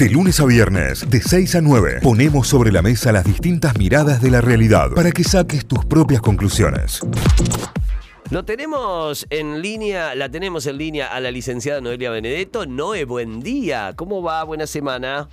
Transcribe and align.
De 0.00 0.08
lunes 0.08 0.40
a 0.40 0.46
viernes, 0.46 1.10
de 1.10 1.20
6 1.20 1.56
a 1.56 1.60
9, 1.60 1.98
ponemos 2.02 2.48
sobre 2.48 2.72
la 2.72 2.80
mesa 2.80 3.12
las 3.12 3.22
distintas 3.22 3.76
miradas 3.76 4.22
de 4.22 4.30
la 4.30 4.40
realidad 4.40 4.88
para 4.96 5.10
que 5.10 5.22
saques 5.22 5.66
tus 5.66 5.84
propias 5.84 6.22
conclusiones. 6.22 7.00
Lo 8.30 8.42
tenemos 8.46 9.26
en 9.28 9.60
línea, 9.60 10.14
la 10.14 10.30
tenemos 10.30 10.64
en 10.64 10.78
línea 10.78 11.08
a 11.08 11.20
la 11.20 11.30
licenciada 11.30 11.82
Noelia 11.82 12.10
Benedetto. 12.10 12.64
Noé, 12.64 13.04
buen 13.04 13.40
día. 13.40 13.92
¿Cómo 13.94 14.22
va? 14.22 14.42
Buena 14.44 14.66
semana. 14.66 15.28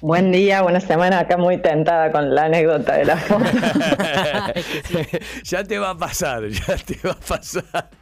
Buen 0.00 0.32
día, 0.32 0.62
buena 0.62 0.80
semana. 0.80 1.20
Acá 1.20 1.36
muy 1.36 1.58
tentada 1.58 2.10
con 2.10 2.34
la 2.34 2.46
anécdota 2.46 2.96
de 2.96 3.04
la 3.04 3.16
foto. 3.16 3.44
ya 5.44 5.62
te 5.62 5.78
va 5.78 5.90
a 5.90 5.96
pasar, 5.96 6.48
ya 6.48 6.76
te 6.78 6.98
va 7.04 7.12
a 7.12 7.20
pasar. 7.20 8.01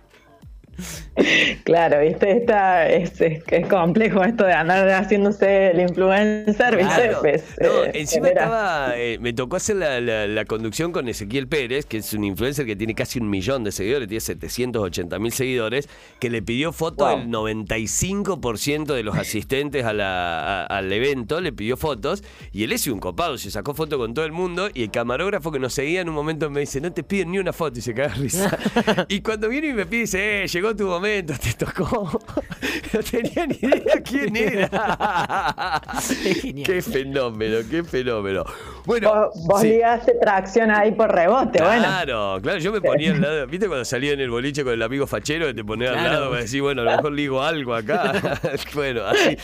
Claro, 1.65 2.01
viste, 2.01 2.39
Esta, 2.39 2.89
es, 2.89 3.21
es, 3.21 3.67
complejo 3.69 4.25
esto 4.25 4.45
de 4.45 4.53
andar 4.53 4.89
haciéndose 4.89 5.71
el 5.71 5.81
influencer, 5.81 6.77
¿viste? 6.77 7.13
Pues, 7.21 7.43
eh, 7.59 7.91
encima 7.95 8.29
estaba, 8.29 8.95
eh, 8.97 9.19
me 9.21 9.33
tocó 9.33 9.57
hacer 9.57 9.77
la, 9.77 10.45
conducción 10.47 10.93
con 10.93 11.09
Ezequiel 11.09 11.47
Pérez, 11.47 11.87
que 11.87 11.99
es 11.99 12.13
un 12.15 12.25
influencer 12.25 12.67
que 12.67 12.77
tiene 12.77 12.95
casi 12.95 13.19
un 13.19 13.29
millón 13.29 13.63
de 13.65 13.73
seguidores, 13.73 14.09
tiene 14.09 14.21
780 14.21 15.19
mil 15.19 15.33
seguidores, 15.33 15.89
que 16.19 16.31
le 16.31 16.43
pidió 16.43 16.73
foto 16.73 17.07
al 17.07 17.29
95% 17.29 18.95
de 18.95 19.03
los 19.03 19.17
asistentes 19.17 19.85
al 19.85 20.93
evento, 20.93 21.41
le 21.41 21.53
pidió 21.53 21.77
fotos, 21.77 22.25
y 22.53 22.65
él 22.65 22.73
es 22.73 22.87
un 22.87 22.99
copado, 22.99 23.37
se 23.39 23.51
sacó 23.51 23.75
foto 23.75 23.99
con 23.99 24.15
todo 24.15 24.25
el 24.25 24.33
mundo, 24.33 24.71
y 24.73 24.85
el 24.85 24.91
camarógrafo 24.91 25.53
que 25.53 25.59
nos 25.59 25.75
seguía 25.75 26.01
en 26.01 26.09
un 26.09 26.15
momento 26.15 26.51
me 26.51 26.61
dice, 26.61 26.81
no 26.81 26.93
te 26.93 27.03
piden 27.03 27.33
ni 27.33 27.39
una 27.39 27.53
foto, 27.53 27.79
y 27.79 27.83
se 27.83 27.95
caga 27.95 28.15
risa. 28.15 28.59
y 29.09 29.21
cuando 29.21 29.49
viene 29.49 29.69
y 29.69 29.73
me 29.73 29.87
pide, 29.87 30.01
dice, 30.01 30.45
eh, 30.45 30.49
llegó 30.49 30.70
tu 30.77 30.87
momento, 30.87 31.35
te 31.39 31.53
tocó. 31.55 32.11
No 32.93 33.01
tenía 33.05 33.47
ni 33.47 33.55
idea 33.55 34.03
quién 34.05 34.35
era. 34.37 35.81
qué 36.65 36.83
fenómeno, 36.83 37.59
qué 37.71 37.85
fenómeno. 37.85 38.45
Bueno, 38.91 39.31
vos, 39.45 39.63
ligaste 39.63 40.15
tracción 40.21 40.69
ahí 40.73 40.91
por 40.91 41.15
rebote, 41.15 41.59
claro, 41.59 41.71
bueno. 41.71 41.83
Claro, 41.85 42.39
claro, 42.43 42.59
yo 42.59 42.73
me 42.73 42.81
ponía 42.81 43.13
al 43.13 43.21
lado. 43.21 43.47
¿Viste 43.47 43.69
cuando 43.69 43.85
salía 43.85 44.15
en 44.15 44.21
el 44.21 44.31
boliche 44.31 44.65
con 44.65 44.73
el 44.73 44.83
amigo 44.83 45.07
fachero 45.07 45.47
que 45.47 45.55
te 45.55 45.65
ponía 45.65 45.91
al 45.91 46.03
lado 46.03 46.31
para 46.31 46.43
decir, 46.43 46.61
bueno, 46.61 46.83
a 46.83 46.85
lo 46.87 46.91
mejor 46.97 47.13
ligo 47.13 47.41
algo 47.41 47.73
acá? 47.73 48.41
bueno, 48.75 49.05
así. 49.05 49.37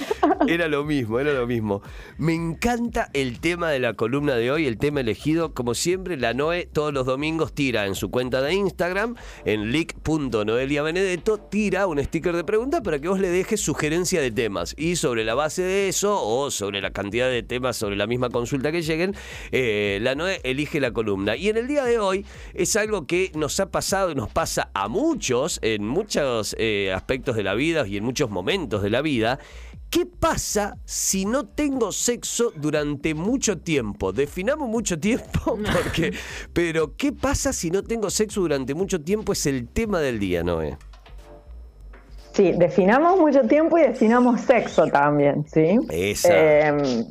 Era 0.49 0.67
lo 0.67 0.83
mismo, 0.83 1.21
era 1.21 1.33
lo 1.33 1.47
mismo. 1.47 1.81
Me 2.19 2.35
encanta 2.35 3.09
el 3.13 3.39
tema 3.39 3.71
de 3.71 3.79
la 3.79 3.95
columna 3.95 4.35
de 4.35 4.51
hoy, 4.51 4.67
el 4.67 4.79
tema 4.79 4.99
elegido. 4.99 5.55
Como 5.55 5.75
siempre, 5.75 6.17
la 6.17 6.35
Noe 6.35 6.67
todos 6.67 6.93
los 6.93 7.07
domingos 7.07 7.55
tira 7.55 7.87
en 7.87 7.95
su 7.95 8.11
cuenta 8.11 8.43
de 8.43 8.53
Instagram, 8.53 9.15
en 9.45 9.71
leak.noeliabenedetto 9.71 11.39
tira 11.39 11.87
un 11.87 12.03
sticker 12.03 12.35
de 12.35 12.43
pregunta 12.43 12.83
para 12.83 12.99
que 12.99 13.07
vos 13.07 13.21
le 13.21 13.29
dejes 13.29 13.61
sugerencia 13.61 14.21
de 14.21 14.33
temas. 14.33 14.75
Y 14.77 14.97
sobre 14.97 15.25
la 15.25 15.37
base 15.37 15.63
de 15.63 15.89
eso, 15.89 16.21
o 16.21 16.51
sobre 16.51 16.81
la 16.81 16.91
cantidad 16.91 17.29
de 17.29 17.45
temas 17.45 17.77
sobre 17.77 17.95
la 17.95 18.09
misma 18.09 18.29
consulta 18.31 18.73
que 18.73 18.83
lleguen, 18.83 19.15
eh, 19.53 19.99
la 20.03 20.15
NOE 20.15 20.41
elige 20.45 20.81
la 20.81 20.93
columna. 20.93 21.37
Y 21.37 21.49
en 21.49 21.57
el 21.57 21.67
día 21.67 21.85
de 21.85 21.99
hoy 21.99 22.25
es 22.55 22.77
algo 22.77 23.07
que 23.07 23.31
nos 23.35 23.59
ha 23.61 23.71
pasado 23.71 24.11
y 24.11 24.15
nos 24.15 24.31
pasa 24.31 24.71
a 24.75 24.89
muchos, 24.89 25.59
en 25.63 25.87
muchos 25.87 26.55
eh, 26.59 26.93
aspectos 26.95 27.37
de 27.37 27.43
la 27.43 27.55
vida 27.55 27.87
y 27.87 27.97
en 27.97 28.05
muchos 28.05 28.31
momentos 28.31 28.83
de 28.83 28.91
la 28.91 29.03
vida. 29.03 29.39
¿Qué 29.91 30.05
pasa 30.05 30.77
si 30.85 31.25
no 31.25 31.47
tengo 31.47 31.93
sexo 31.93 32.53
durante 32.57 33.15
mucho 33.15 33.59
tiempo? 33.59 34.13
Definamos 34.13 34.69
mucho 34.69 34.99
tiempo, 34.99 35.59
porque, 35.83 36.13
pero 36.53 36.97
¿qué 36.97 37.13
pasa 37.13 37.53
si 37.53 37.71
no 37.71 37.83
tengo 37.83 38.11
sexo 38.11 38.41
durante 38.41 38.75
mucho 38.75 39.01
tiempo? 39.01 39.33
Es 39.33 39.47
el 39.47 39.69
tema 39.69 40.01
del 40.01 40.19
día, 40.19 40.43
Noé. 40.43 40.77
Sí, 42.33 42.53
definamos 42.53 43.19
mucho 43.19 43.41
tiempo 43.47 43.79
y 43.79 43.83
definamos 43.83 44.43
sexo 44.43 44.87
también, 44.89 45.47
¿sí? 45.49 45.79
Em, 45.89 47.07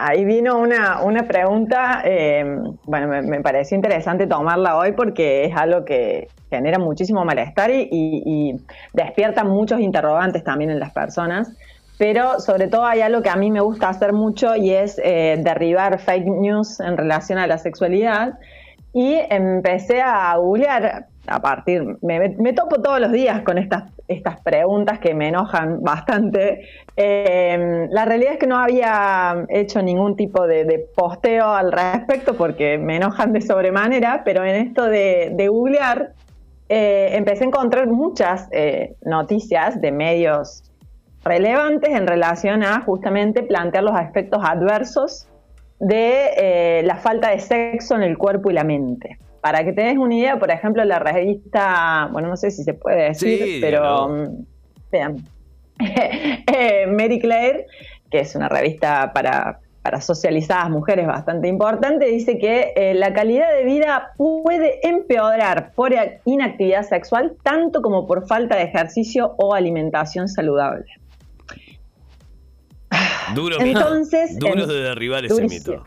ahí 0.00 0.24
vino 0.24 0.58
una, 0.58 1.02
una 1.02 1.24
pregunta, 1.24 2.02
em, 2.04 2.76
bueno, 2.84 3.08
me, 3.22 3.40
pareció 3.40 3.76
interesante 3.76 4.26
tomarla 4.26 4.76
hoy 4.76 4.92
porque 4.92 5.44
es 5.44 5.56
algo 5.56 5.84
que 5.84 6.28
genera 6.48 6.78
muchísimo 6.78 7.24
malestar 7.24 7.70
y, 7.70 8.56
despierta 8.92 9.44
muchos 9.44 9.80
interrogantes 9.80 10.42
también 10.42 10.70
en 10.70 10.80
las 10.80 10.92
personas. 10.92 11.52
Pero 11.98 12.40
sobre 12.40 12.68
todo 12.68 12.86
hay 12.86 13.02
algo 13.02 13.20
que 13.20 13.28
a 13.28 13.36
mí 13.36 13.50
me 13.50 13.60
gusta 13.60 13.90
hacer 13.90 14.14
mucho 14.14 14.56
y 14.56 14.70
es 14.70 14.98
eh, 15.04 15.38
derribar 15.42 15.98
fake 15.98 16.26
news 16.26 16.80
en 16.80 16.96
relación 16.96 17.38
a 17.38 17.46
la 17.46 17.58
sexualidad. 17.58 18.38
Y 18.94 19.18
empecé 19.28 20.00
a 20.00 20.34
googlear 20.36 21.09
a 21.26 21.40
partir, 21.40 21.98
me, 22.02 22.52
topo 22.52 22.80
todos 22.80 23.00
los 23.00 23.12
días 23.12 23.42
con 23.42 23.58
estas, 23.58 23.84
estas 24.08 24.40
preguntas 24.40 24.98
que 24.98 25.14
me 25.14 25.28
enojan 25.28 25.82
bastante. 25.82 26.66
Em, 26.96 27.88
la 27.90 28.04
realidad 28.04 28.32
es 28.32 28.38
que 28.38 28.46
no 28.46 28.58
había 28.58 29.44
hecho 29.48 29.82
ningún 29.82 30.16
tipo 30.16 30.46
de, 30.46 30.86
posteo 30.96 31.52
al 31.52 31.72
respecto 31.72 32.34
porque 32.34 32.78
me 32.78 32.96
enojan 32.96 33.32
de 33.32 33.42
sobremanera, 33.42 34.22
pero 34.24 34.44
en 34.44 34.66
esto 34.66 34.84
de, 34.84 35.32
de 35.34 35.48
googlear 35.48 36.14
eh, 36.72 37.16
empecé 37.16 37.42
a 37.42 37.48
encontrar 37.48 37.88
muchas 37.88 38.46
eh, 38.52 38.94
noticias 39.02 39.80
de 39.80 39.90
medios 39.90 40.62
relevantes 41.24 41.90
en 41.90 42.06
relación 42.06 42.62
a 42.62 42.80
justamente 42.82 43.42
plantear 43.42 43.82
los 43.82 43.96
aspectos 43.96 44.40
adversos 44.44 45.26
de 45.80 46.30
eh, 46.36 46.82
la 46.84 46.96
falta 46.96 47.30
de 47.30 47.40
sexo 47.40 47.96
en 47.96 48.02
el 48.02 48.16
cuerpo 48.16 48.52
y 48.52 48.54
la 48.54 48.62
mente. 48.62 49.18
Para 49.40 49.64
que 49.64 49.72
te 49.72 49.82
des 49.82 49.96
una 49.96 50.14
idea, 50.14 50.38
por 50.38 50.50
ejemplo, 50.50 50.84
la 50.84 50.98
revista, 50.98 52.08
bueno, 52.12 52.28
no 52.28 52.36
sé 52.36 52.50
si 52.50 52.62
se 52.62 52.74
puede 52.74 53.04
decir, 53.04 53.58
pero 53.60 54.08
mm, 54.08 54.44
vean, 54.92 55.16
eh, 55.78 56.86
Mary 56.86 57.18
Claire, 57.18 57.66
que 58.10 58.20
es 58.20 58.34
una 58.34 58.48
revista 58.48 59.12
para, 59.14 59.60
para 59.82 60.00
socializadas 60.00 60.68
mujeres 60.68 61.06
bastante 61.06 61.48
importante, 61.48 62.06
dice 62.06 62.38
que 62.38 62.72
eh, 62.76 62.94
la 62.94 63.14
calidad 63.14 63.50
de 63.54 63.64
vida 63.64 64.12
puede 64.16 64.86
empeorar 64.86 65.72
por 65.74 65.92
inactividad 66.26 66.82
sexual 66.82 67.36
tanto 67.42 67.80
como 67.80 68.06
por 68.06 68.26
falta 68.26 68.56
de 68.56 68.64
ejercicio 68.64 69.34
o 69.38 69.54
alimentación 69.54 70.28
saludable. 70.28 70.86
Duro 73.34 73.60
Entonces, 73.60 74.38
Duro 74.38 74.66
de 74.66 74.82
derribar 74.82 75.24
ese 75.24 75.42
mito. 75.46 75.86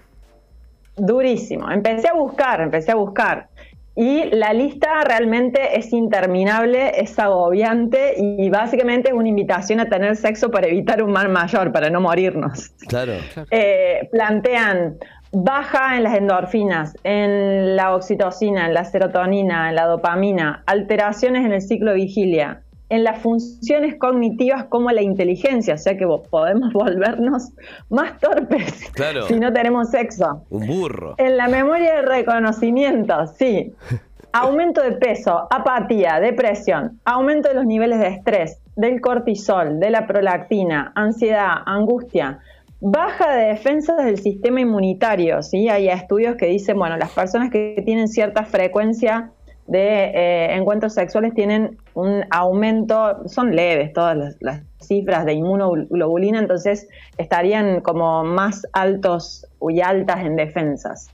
Durísimo. 0.96 1.70
Empecé 1.72 2.08
a 2.08 2.14
buscar, 2.14 2.62
empecé 2.62 2.92
a 2.92 2.96
buscar. 2.96 3.48
Y 3.96 4.24
la 4.32 4.54
lista 4.54 5.04
realmente 5.04 5.78
es 5.78 5.94
interminable, 5.94 7.00
es 7.00 7.20
agobiante 7.20 8.16
y 8.18 8.50
básicamente 8.50 9.10
es 9.10 9.16
una 9.16 9.30
invitación 9.30 9.80
a 9.80 9.86
tener 9.86 10.16
sexo 10.16 10.50
para 10.50 10.68
evitar 10.68 11.04
un 11.04 11.12
mal 11.12 11.30
mayor, 11.30 11.72
para 11.72 11.92
no 11.92 12.02
morirnos. 12.02 12.70
Claro. 12.88 13.14
Eh, 13.52 14.10
plantean 14.12 14.98
baja 15.32 15.98
en 15.98 16.04
las 16.04 16.16
endorfinas, 16.16 16.96
en 17.04 17.76
la 17.76 17.96
oxitocina, 17.96 18.66
en 18.66 18.74
la 18.74 18.86
serotonina, 18.86 19.70
en 19.70 19.76
la 19.76 19.86
dopamina, 19.86 20.64
alteraciones 20.66 21.46
en 21.46 21.52
el 21.52 21.62
ciclo 21.62 21.92
de 21.92 21.98
vigilia, 21.98 22.63
en 22.90 23.04
las 23.04 23.22
funciones 23.22 23.96
cognitivas 23.96 24.66
como 24.66 24.92
la 24.92 25.02
inteligencia, 25.02 25.76
o 25.76 25.78
sea 25.78 25.98
que 25.98 26.06
podemos 26.30 26.74
volvernos 26.74 27.52
más 27.90 28.20
torpes 28.20 28.92
si 29.28 29.40
no 29.40 29.52
tenemos 29.52 29.90
sexo. 29.90 30.44
Un 30.50 30.68
burro. 30.68 31.16
En 31.18 31.38
la 31.38 31.48
memoria 31.48 31.96
de 31.96 32.02
reconocimiento, 32.04 33.28
sí. 33.28 33.74
Aumento 34.36 34.82
de 34.82 34.94
peso, 34.94 35.48
apatía, 35.52 36.20
depresión, 36.20 37.00
aumento 37.06 37.50
de 37.50 37.56
los 37.56 37.66
niveles 37.68 38.00
de 38.00 38.08
estrés, 38.08 38.60
del 38.76 39.00
cortisol, 39.00 39.80
de 39.80 39.92
la 39.92 40.08
prolactina, 40.08 40.92
ansiedad, 40.96 41.58
angustia, 41.68 42.40
baja 42.86 43.32
de 43.36 43.46
defensas 43.50 44.04
del 44.04 44.18
sistema 44.18 44.60
inmunitario, 44.60 45.44
¿sí? 45.44 45.70
Hay 45.70 45.88
estudios 45.88 46.36
que 46.36 46.48
dicen, 46.48 46.78
bueno, 46.80 46.98
las 46.98 47.12
personas 47.12 47.52
que 47.52 47.82
tienen 47.86 48.08
cierta 48.08 48.44
frecuencia 48.44 49.32
de 49.68 50.06
eh, 50.06 50.56
encuentros 50.56 50.94
sexuales 50.94 51.34
tienen 51.34 51.78
un 51.94 52.26
aumento, 52.32 53.28
son 53.28 53.56
leves 53.56 53.94
todas 53.94 54.36
las, 54.40 54.62
cifras 54.82 55.26
de 55.26 55.34
inmunoglobulina, 55.34 56.40
entonces 56.40 56.90
estarían 57.18 57.80
como 57.80 58.26
más 58.26 58.68
altos 58.74 59.48
y 59.70 59.80
altas 59.80 60.26
en 60.26 60.36
defensas. 60.36 61.08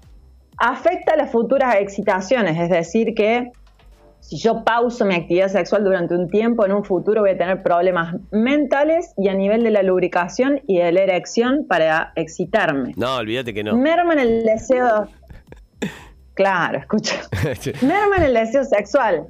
Afecta 0.57 1.15
las 1.15 1.31
futuras 1.31 1.75
excitaciones, 1.75 2.59
es 2.59 2.69
decir, 2.69 3.13
que 3.13 3.51
si 4.21 4.37
yo 4.37 4.63
pauso 4.63 5.05
mi 5.05 5.15
actividad 5.15 5.47
sexual 5.47 5.83
durante 5.83 6.13
un 6.13 6.27
tiempo, 6.27 6.65
en 6.65 6.73
un 6.73 6.83
futuro 6.83 7.21
voy 7.21 7.31
a 7.31 7.37
tener 7.37 7.63
problemas 7.63 8.15
mentales 8.31 9.13
y 9.17 9.29
a 9.29 9.33
nivel 9.33 9.63
de 9.63 9.71
la 9.71 9.81
lubricación 9.81 10.61
y 10.67 10.79
de 10.79 10.91
la 10.91 11.01
erección 11.01 11.65
para 11.67 12.11
excitarme. 12.15 12.93
No, 12.97 13.15
olvídate 13.17 13.53
que 13.53 13.63
no. 13.63 13.77
Merman 13.77 14.19
el 14.19 14.43
deseo 14.43 15.07
Claro, 16.39 16.79
escucha. 16.79 17.15
Merman 17.81 18.23
el 18.23 18.33
deseo 18.33 18.63
sexual. 18.63 19.27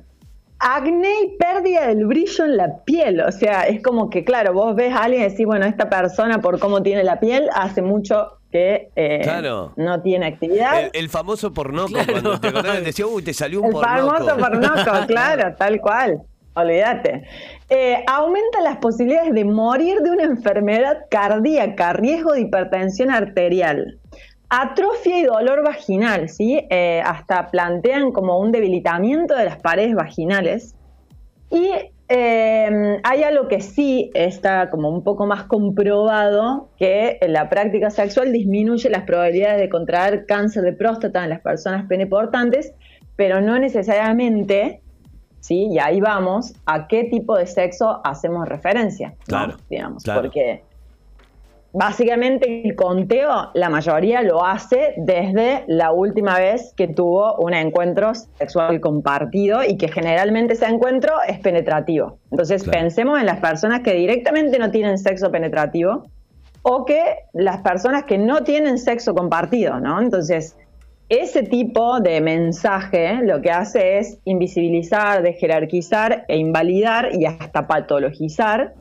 Acné 0.59 1.11
y 1.23 1.37
pérdida 1.37 1.87
del 1.87 2.05
brillo 2.05 2.45
en 2.45 2.55
la 2.55 2.83
piel. 2.85 3.21
O 3.21 3.31
sea, 3.31 3.63
es 3.63 3.81
como 3.81 4.11
que, 4.11 4.23
claro, 4.23 4.53
vos 4.53 4.75
ves 4.75 4.93
a 4.93 5.05
alguien 5.05 5.23
y 5.23 5.29
decís, 5.29 5.47
bueno, 5.47 5.65
esta 5.65 5.89
persona 5.89 6.39
por 6.39 6.59
cómo 6.59 6.83
tiene 6.83 7.03
la 7.03 7.19
piel 7.19 7.49
hace 7.55 7.81
mucho 7.81 8.37
que 8.51 8.91
eh, 8.95 9.27
no 9.75 10.01
tiene 10.03 10.27
actividad. 10.27 10.91
El, 10.93 11.09
famoso 11.09 11.51
pornoco, 11.51 11.97
cuando 12.07 12.39
te 12.39 12.49
acordás, 12.49 12.85
decía, 12.85 13.07
uy, 13.07 13.23
te 13.23 13.33
salió 13.33 13.61
un 13.61 13.65
el 13.67 13.71
pornoco. 13.71 13.95
El 13.95 14.11
famoso 14.11 14.37
pornoco, 14.37 14.91
claro, 15.07 15.55
tal 15.57 15.81
cual. 15.81 16.21
olvídate. 16.53 17.23
Eh, 17.71 18.03
aumenta 18.05 18.61
las 18.61 18.77
posibilidades 18.77 19.33
de 19.33 19.45
morir 19.45 19.97
de 20.01 20.11
una 20.11 20.25
enfermedad 20.25 21.05
cardíaca, 21.09 21.91
riesgo 21.93 22.33
de 22.33 22.41
hipertensión 22.41 23.09
arterial, 23.09 23.97
atrofia 24.49 25.19
y 25.19 25.23
dolor 25.23 25.63
vaginal, 25.63 26.29
¿sí? 26.29 26.65
Eh, 26.69 27.01
hasta 27.05 27.47
plantean 27.47 28.11
como 28.11 28.39
un 28.39 28.51
debilitamiento 28.51 29.35
de 29.35 29.45
las 29.45 29.57
paredes 29.57 29.95
vaginales. 29.95 30.75
Y 31.51 31.71
eh, 32.07 32.99
hay 33.03 33.23
algo 33.23 33.47
que 33.47 33.61
sí 33.61 34.09
está 34.15 34.69
como 34.69 34.89
un 34.89 35.03
poco 35.03 35.27
más 35.27 35.43
comprobado, 35.43 36.69
que 36.77 37.19
en 37.21 37.33
la 37.33 37.49
práctica 37.49 37.91
sexual 37.91 38.33
disminuye 38.33 38.89
las 38.89 39.03
probabilidades 39.03 39.59
de 39.59 39.69
contraer 39.69 40.25
cáncer 40.25 40.63
de 40.63 40.73
próstata 40.73 41.23
en 41.23 41.29
las 41.29 41.41
personas 41.41 41.87
peneportantes, 41.87 42.73
pero 43.15 43.41
no 43.41 43.59
necesariamente 43.59 44.81
¿sí? 45.39 45.67
Y 45.71 45.79
ahí 45.79 45.99
vamos 45.99 46.53
a 46.65 46.87
qué 46.87 47.05
tipo 47.05 47.37
de 47.37 47.47
sexo 47.47 48.01
hacemos 48.03 48.47
referencia, 48.47 49.15
claro, 49.25 49.57
digamos, 49.69 50.03
porque 50.03 50.63
básicamente 51.71 52.67
el 52.67 52.75
conteo 52.75 53.51
la 53.53 53.69
mayoría 53.69 54.21
lo 54.21 54.45
hace 54.45 54.93
desde 54.97 55.63
la 55.67 55.91
última 55.91 56.37
vez 56.39 56.73
que 56.75 56.87
tuvo 56.87 57.35
un 57.37 57.53
encuentro 57.53 58.13
sexual 58.15 58.79
compartido 58.79 59.63
y 59.63 59.77
que 59.77 59.87
generalmente 59.87 60.53
ese 60.53 60.65
encuentro 60.65 61.13
es 61.27 61.39
penetrativo. 61.39 62.17
Entonces 62.31 62.63
pensemos 62.63 63.19
en 63.19 63.25
las 63.25 63.39
personas 63.39 63.81
que 63.81 63.93
directamente 63.93 64.57
no 64.57 64.71
tienen 64.71 64.97
sexo 64.97 65.31
penetrativo 65.31 66.03
o 66.61 66.85
que 66.85 67.01
las 67.33 67.61
personas 67.61 68.03
que 68.03 68.17
no 68.17 68.43
tienen 68.43 68.77
sexo 68.77 69.13
compartido, 69.13 69.79
¿no? 69.79 70.01
Entonces, 70.01 70.57
ese 71.07 71.43
tipo 71.43 71.99
de 72.01 72.21
mensaje 72.21 73.21
lo 73.23 73.41
que 73.41 73.49
hace 73.49 73.97
es 73.97 74.19
invisibilizar, 74.25 75.23
jerarquizar 75.33 76.25
e 76.27 76.37
invalidar 76.37 77.09
y 77.13 77.25
hasta 77.25 77.65
patologizar 77.65 78.73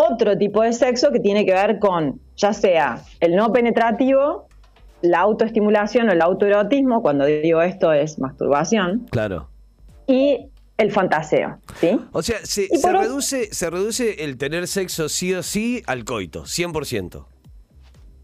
otro 0.00 0.36
tipo 0.36 0.62
de 0.62 0.72
sexo 0.72 1.10
que 1.10 1.20
tiene 1.20 1.44
que 1.44 1.52
ver 1.52 1.78
con 1.78 2.20
ya 2.36 2.52
sea 2.52 3.02
el 3.20 3.36
no 3.36 3.52
penetrativo, 3.52 4.48
la 5.02 5.20
autoestimulación 5.20 6.08
o 6.08 6.12
el 6.12 6.22
autoerotismo, 6.22 7.02
cuando 7.02 7.24
digo 7.26 7.62
esto 7.62 7.92
es 7.92 8.18
masturbación. 8.18 9.06
Claro. 9.10 9.48
Y 10.06 10.50
el 10.76 10.90
fantaseo, 10.90 11.58
¿sí? 11.78 11.98
O 12.12 12.22
sea, 12.22 12.38
se, 12.44 12.68
reduce, 12.90 13.52
se 13.52 13.68
reduce 13.68 14.24
el 14.24 14.38
tener 14.38 14.66
sexo 14.66 15.08
sí 15.08 15.34
o 15.34 15.42
sí 15.42 15.82
al 15.86 16.04
coito, 16.04 16.44
100%. 16.44 17.26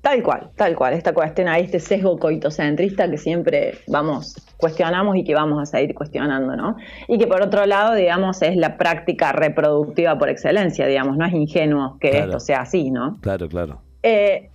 Tal 0.07 0.23
cual, 0.23 0.51
tal 0.55 0.77
cual. 0.77 0.95
Esta 0.95 1.13
cuestión 1.13 1.49
ahí, 1.49 1.65
este 1.65 1.81
sesgo 1.81 2.17
coitocentrista 2.17 3.11
que 3.11 3.19
siempre 3.19 3.79
vamos, 3.89 4.37
cuestionamos 4.57 5.17
y 5.17 5.25
que 5.25 5.35
vamos 5.35 5.61
a 5.61 5.67
seguir 5.67 5.97
cuestionando, 5.97 6.55
¿no? 6.55 6.77
Y 7.09 7.19
que 7.19 7.27
por 7.27 7.43
otro 7.43 7.67
lado, 7.67 7.97
digamos, 7.97 8.41
es 8.43 8.55
la 8.55 8.77
práctica 8.77 9.33
reproductiva 9.33 10.17
por 10.17 10.29
excelencia, 10.29 10.87
digamos, 10.87 11.17
no 11.17 11.27
es 11.27 11.35
ingenuo 11.35 11.99
que 11.99 12.21
esto 12.21 12.39
sea 12.39 12.61
así, 12.61 12.93
¿no? 12.93 13.19
Claro, 13.21 13.49
claro. 13.49 13.81
Eh, 14.05 14.51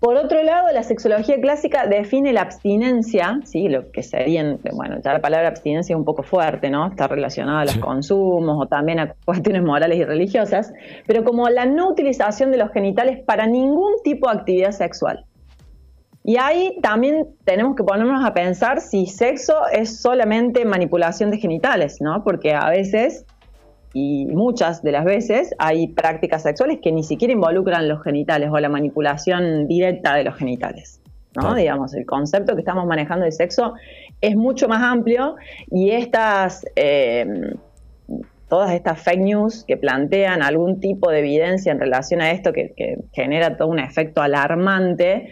por 0.00 0.16
otro 0.16 0.42
lado, 0.42 0.68
la 0.72 0.82
sexología 0.82 1.40
clásica 1.40 1.86
define 1.86 2.32
la 2.32 2.42
abstinencia, 2.42 3.40
¿sí? 3.44 3.68
lo 3.68 3.90
que 3.90 4.02
serían, 4.02 4.58
bueno, 4.72 4.98
ya 5.02 5.14
la 5.14 5.20
palabra 5.20 5.48
abstinencia 5.48 5.94
es 5.94 5.98
un 5.98 6.04
poco 6.04 6.22
fuerte, 6.22 6.68
¿no? 6.68 6.86
Está 6.86 7.08
relacionada 7.08 7.60
a 7.60 7.64
los 7.64 7.78
consumos 7.78 8.56
o 8.60 8.66
también 8.66 9.00
a 9.00 9.14
cuestiones 9.24 9.62
morales 9.62 9.98
y 9.98 10.04
religiosas, 10.04 10.72
pero 11.06 11.24
como 11.24 11.48
la 11.48 11.64
no 11.64 11.88
utilización 11.88 12.50
de 12.50 12.58
los 12.58 12.70
genitales 12.72 13.24
para 13.24 13.46
ningún 13.46 13.94
tipo 14.04 14.30
de 14.30 14.38
actividad 14.38 14.72
sexual. 14.72 15.24
Y 16.24 16.36
ahí 16.38 16.76
también 16.82 17.28
tenemos 17.44 17.76
que 17.76 17.84
ponernos 17.84 18.24
a 18.24 18.34
pensar 18.34 18.80
si 18.80 19.06
sexo 19.06 19.54
es 19.72 20.00
solamente 20.00 20.64
manipulación 20.64 21.30
de 21.30 21.38
genitales, 21.38 21.98
¿no? 22.00 22.24
Porque 22.24 22.52
a 22.52 22.68
veces 22.68 23.24
y 23.92 24.26
muchas 24.26 24.82
de 24.82 24.92
las 24.92 25.04
veces 25.04 25.54
hay 25.58 25.88
prácticas 25.88 26.42
sexuales 26.42 26.80
que 26.82 26.92
ni 26.92 27.02
siquiera 27.02 27.32
involucran 27.32 27.88
los 27.88 28.02
genitales 28.02 28.50
o 28.52 28.58
la 28.58 28.68
manipulación 28.68 29.66
directa 29.66 30.14
de 30.14 30.24
los 30.24 30.36
genitales. 30.36 31.00
¿no? 31.34 31.54
Digamos, 31.54 31.94
el 31.94 32.06
concepto 32.06 32.54
que 32.54 32.60
estamos 32.60 32.86
manejando 32.86 33.24
de 33.24 33.32
sexo 33.32 33.74
es 34.20 34.36
mucho 34.36 34.68
más 34.68 34.82
amplio 34.82 35.36
y 35.70 35.90
estas, 35.90 36.64
em, 36.76 37.54
todas 38.48 38.72
estas 38.72 39.02
fake 39.02 39.20
news 39.20 39.64
que 39.66 39.76
plantean 39.76 40.42
algún 40.42 40.80
tipo 40.80 41.10
de 41.10 41.18
evidencia 41.18 41.72
en 41.72 41.80
relación 41.80 42.20
a 42.20 42.30
esto 42.30 42.52
que, 42.52 42.72
que 42.76 42.98
genera 43.12 43.56
todo 43.56 43.68
un 43.68 43.78
efecto 43.78 44.22
alarmante, 44.22 45.28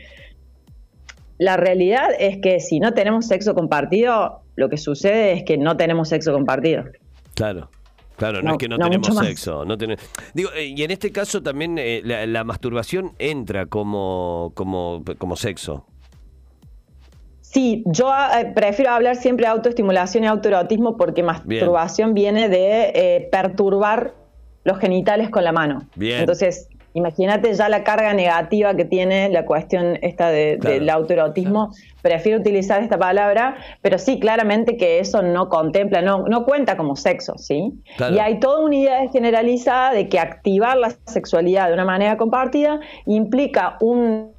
la 1.39 1.57
realidad 1.57 2.11
es 2.19 2.39
que 2.39 2.61
si 2.61 2.81
no 2.81 2.93
tenemos 2.93 3.27
sexo 3.27 3.55
compartido, 3.55 4.43
lo 4.57 4.69
que 4.69 4.77
sucede 4.77 5.33
es 5.33 5.43
que 5.43 5.59
no 5.59 5.77
tenemos 5.77 6.09
sexo 6.09 6.33
compartido. 6.33 6.85
Claro. 7.35 7.71
Claro, 8.17 8.43
no, 8.43 8.53
es 8.53 8.59
que 8.59 8.69
no, 8.69 8.79
tenemos 8.79 9.17
sexo. 9.17 9.65
No 9.65 9.77
Digo, 10.35 10.51
eh, 10.55 10.67
y 10.67 10.83
en 10.83 10.91
este 10.91 11.11
caso 11.11 11.43
también 11.43 11.77
eh, 11.79 12.03
la, 12.05 12.45
masturbación 12.45 13.13
entra 13.19 13.67
como, 13.67 14.53
como, 14.55 15.03
como 15.19 15.37
sexo. 15.37 15.87
Sí, 17.41 17.83
yo 17.87 18.13
eh, 18.13 18.53
prefiero 18.55 18.93
hablar 18.93 19.17
siempre 19.17 19.47
de 19.47 19.53
autoestimulación 19.53 20.25
y 20.25 20.27
autoerotismo 20.27 20.97
porque 20.97 21.23
masturbación 21.23 22.15
viene 22.15 22.49
de 22.49 23.29
perturbar 23.31 24.15
los 24.65 24.79
genitales 24.79 25.31
con 25.31 25.45
la 25.45 25.53
mano. 25.53 25.89
Bien. 25.95 26.21
Entonces, 26.21 26.69
Imagínate 26.95 27.53
ya 27.53 27.69
la 27.69 27.83
carga 27.83 28.15
negativa 28.15 28.75
que 28.75 28.85
tiene 28.85 29.29
la 29.29 29.45
cuestión 29.45 29.99
esta 30.01 30.31
del 30.31 30.89
autoerotismo. 30.89 31.73
Prefiero 32.03 32.39
utilizar 32.39 32.83
esta 32.83 32.99
palabra, 32.99 33.57
pero 33.83 33.99
sí, 33.99 34.21
claramente 34.21 34.77
que 34.77 35.01
eso 35.01 35.21
no 35.21 35.49
contempla, 35.49 36.03
no, 36.03 36.25
no 36.29 36.45
cuenta 36.45 36.77
como 36.77 36.95
sexo, 36.95 37.37
¿sí? 37.37 37.73
Y 37.99 38.19
hay 38.19 38.39
toda 38.39 38.61
una 38.65 38.77
idea 38.77 39.09
generalizada 39.11 39.93
de 39.93 40.09
que 40.09 40.21
activar 40.21 40.77
la 40.77 40.91
sexualidad 41.07 41.67
de 41.67 41.75
una 41.75 41.85
manera 41.85 42.17
compartida 42.17 42.79
implica 43.07 43.77
un 43.81 44.33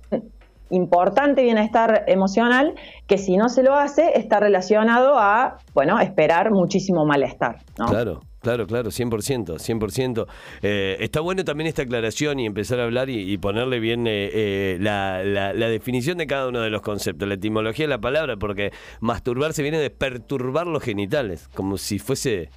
importante 0.70 1.44
bienestar 1.44 2.06
emocional 2.08 2.74
que 3.08 3.18
si 3.18 3.38
no 3.38 3.50
se 3.50 3.64
lo 3.64 3.76
hace 3.76 4.18
está 4.18 4.40
relacionado 4.40 5.18
a, 5.18 5.58
bueno, 5.74 6.00
esperar 6.00 6.52
muchísimo 6.52 7.06
malestar, 7.06 7.58
¿no? 7.78 7.88
Claro. 7.88 8.22
Claro, 8.46 8.68
claro, 8.68 8.92
100%, 8.92 9.58
100%. 9.58 10.28
Eh, 10.62 10.98
está 11.00 11.20
bueno 11.20 11.44
también 11.44 11.68
esta 11.68 11.82
aclaración 11.82 12.40
y 12.40 12.46
empezar 12.46 12.80
a 12.80 12.84
hablar 12.84 13.10
y, 13.10 13.36
ponerle 13.40 13.80
bien 13.80 14.06
eh, 14.06 14.30
eh, 14.32 14.78
la, 14.80 15.68
definición 15.68 16.20
de 16.20 16.28
cada 16.28 16.48
uno 16.48 16.62
de 16.62 16.70
los 16.70 16.84
conceptos, 16.84 17.28
la 17.28 17.34
etimología 17.34 17.86
de 17.86 17.90
la 17.90 17.98
palabra, 17.98 18.38
porque 18.38 18.70
masturbarse 19.00 19.64
viene 19.64 19.80
de 19.80 19.90
perturbar 19.90 20.68
los 20.68 20.84
genitales, 20.84 21.48
como 21.56 21.80
si 21.80 21.98
fuese 21.98 22.52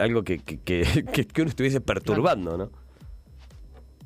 algo 0.00 0.24
que, 0.24 0.38
que, 0.38 0.84
uno 1.38 1.48
estuviese 1.48 1.80
perturbando, 1.80 2.56
¿no? 2.56 2.70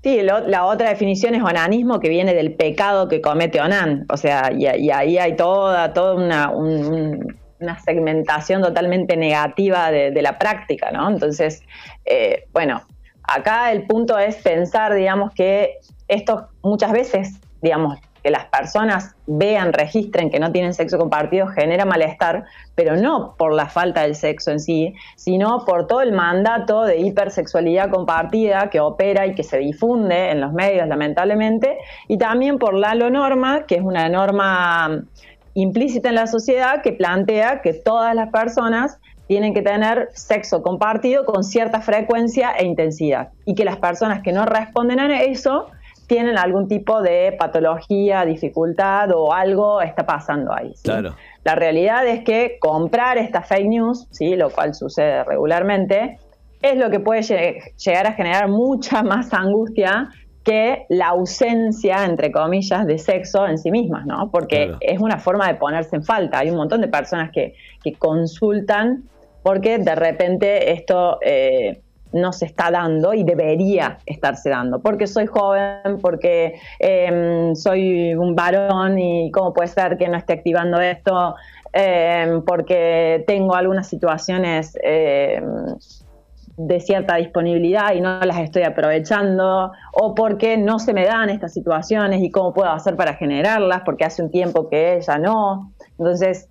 Sí, 0.03 0.21
la 0.21 0.67
otra 0.67 0.91
definición 0.91 1.35
es 1.35 1.43
onanismo, 1.43 2.01
que 2.01 2.11
viene 2.11 2.35
del 2.35 2.55
pecado 2.55 3.09
que 3.09 3.23
comete 3.23 3.63
Onan. 3.63 4.05
O 4.11 4.19
sea, 4.19 4.53
y, 4.53 4.67
ahí 4.67 5.17
hay 5.17 5.37
toda, 5.37 5.95
toda 5.95 6.17
una, 6.17 6.51
un, 6.51 7.39
una 7.65 7.79
segmentación 7.81 8.63
totalmente 8.63 9.17
negativa 9.17 9.91
de, 9.91 10.23
la 10.23 10.39
práctica, 10.39 10.91
¿no? 10.91 11.11
Entonces, 11.11 11.63
eh, 12.05 12.45
bueno, 12.53 12.83
acá 13.23 13.73
el 13.73 13.87
punto 13.87 14.19
es 14.19 14.37
pensar, 14.37 14.95
digamos, 14.95 15.33
que 15.35 15.79
esto 16.09 16.49
muchas 16.63 16.93
veces, 16.93 17.41
digamos, 17.61 17.99
que 18.25 18.31
las 18.31 18.47
personas 18.47 19.15
vean, 19.27 19.75
registren 19.75 20.31
que 20.31 20.41
no 20.41 20.51
tienen 20.51 20.73
sexo 20.73 20.99
compartido 20.99 21.47
genera 21.49 21.85
malestar, 21.85 22.45
pero 22.75 22.97
no 22.97 23.35
por 23.37 23.53
la 23.53 23.67
falta 23.67 24.01
del 24.01 24.15
sexo 24.15 24.51
en 24.51 24.61
sí, 24.61 24.95
sino 25.15 25.67
por 25.67 25.87
todo 25.87 26.01
el 26.01 26.13
mandato 26.13 26.85
de 26.85 26.97
hipersexualidad 26.97 27.91
compartida 27.91 28.71
que 28.71 28.81
opera 28.81 29.27
y 29.27 29.35
que 29.35 29.43
se 29.43 29.59
difunde 29.59 30.31
en 30.31 30.41
los 30.41 30.55
medios, 30.55 30.89
lamentablemente, 30.89 31.77
y 32.09 32.17
también 32.17 32.59
por 32.59 32.73
la 32.73 32.95
norma, 32.95 33.67
que 33.67 33.75
es 33.75 33.83
una 33.83 34.09
norma 34.09 35.05
implícita 35.55 36.09
en 36.09 36.17
la 36.17 36.27
sociedad 36.27 36.83
que 36.83 36.93
plantea 36.93 37.61
que 37.63 37.73
todas 37.73 38.15
las 38.15 38.31
personas 38.31 38.99
tienen 39.27 39.55
que 39.55 39.63
tener 39.63 40.09
sexo 40.13 40.63
compartido 40.63 41.25
con 41.25 41.45
cierta 41.45 41.81
frecuencia 41.81 42.53
e 42.53 42.67
intensidad 42.67 43.29
y 43.47 43.55
que 43.55 43.65
las 43.65 43.79
personas 43.79 44.23
que 44.23 44.33
no 44.33 44.45
responden 44.45 45.01
a 45.01 45.23
eso 45.23 45.67
tienen 46.07 46.37
algún 46.37 46.69
tipo 46.69 47.01
de 47.01 47.35
patología, 47.39 48.25
dificultad 48.27 49.11
o 49.15 49.33
algo 49.33 49.81
está 49.81 50.05
pasando 50.05 50.53
ahí. 50.53 50.75
Claro. 50.83 51.15
La 51.45 51.55
realidad 51.55 52.07
es 52.07 52.25
que 52.25 52.59
comprar 52.61 53.17
esta 53.17 53.41
fake 53.41 53.69
news, 53.69 54.07
¿sí? 54.11 54.37
lo 54.37 54.51
cual 54.51 54.75
sucede 54.75 55.25
regularmente, 55.25 56.19
es 56.61 56.77
lo 56.77 56.91
que 56.91 57.01
puede 57.01 57.23
llegar 57.23 58.07
a 58.07 58.13
generar 58.13 58.49
mucha 58.49 59.03
más 59.03 59.33
angustia 59.33 60.11
que 60.45 60.85
la 60.91 61.09
ausencia, 61.09 62.05
entre 62.05 62.31
comillas, 62.31 62.87
de 62.87 62.99
sexo 62.99 63.47
en 63.47 63.59
sí 63.59 63.71
mismas, 63.71 64.05
¿no? 64.05 64.31
Porque 64.31 64.75
es 64.81 65.01
una 65.01 65.19
forma 65.19 65.49
de 65.49 65.55
ponerse 65.55 65.97
en 65.97 66.05
falta. 66.05 66.41
Hay 66.41 66.51
un 66.51 66.57
montón 66.57 66.83
de 66.83 66.89
personas 66.89 67.31
que, 67.33 67.55
consultan 67.99 69.05
porque 69.43 69.79
de 69.79 69.95
repente 69.95 70.73
esto 70.73 71.19
eh, 71.23 71.83
no 72.13 72.33
se 72.33 72.47
está 72.47 72.71
dando 72.71 73.13
y 73.13 73.25
debería 73.25 73.99
estarse 74.07 74.51
dando. 74.51 74.81
Porque 74.81 75.07
soy 75.07 75.27
joven, 75.27 75.99
porque 76.01 76.55
em, 76.79 77.55
soy 77.55 78.15
un 78.15 78.35
varón 78.35 78.99
y 78.99 79.31
cómo 79.31 79.53
puede 79.53 79.69
ser 79.69 79.99
que 79.99 80.09
no 80.09 80.17
esté 80.17 80.35
activando 80.35 80.81
esto, 80.81 81.35
em, 81.73 82.43
porque 82.43 83.25
tengo 83.27 83.55
algunas 83.55 83.87
situaciones 83.89 84.79
em, 84.83 85.77
de 86.57 86.81
cierta 86.81 87.17
disponibilidad 87.17 87.95
y 87.95 88.01
no 88.01 88.21
las 88.21 88.39
estoy 88.39 88.63
aprovechando, 88.63 89.73
o 89.93 90.15
porque 90.15 90.57
no 90.57 90.79
se 90.79 90.93
me 90.93 91.05
dan 91.05 91.31
estas 91.31 91.53
situaciones 91.53 92.23
y 92.23 92.31
cómo 92.31 92.53
puedo 92.55 92.71
hacer 92.71 92.97
para 92.97 93.15
generarlas, 93.15 93.83
porque 93.85 94.05
hace 94.05 94.23
un 94.23 94.31
tiempo 94.31 94.69
que 94.69 94.97
ella 94.97 95.19
no. 95.19 95.73
Entonces, 95.99 96.49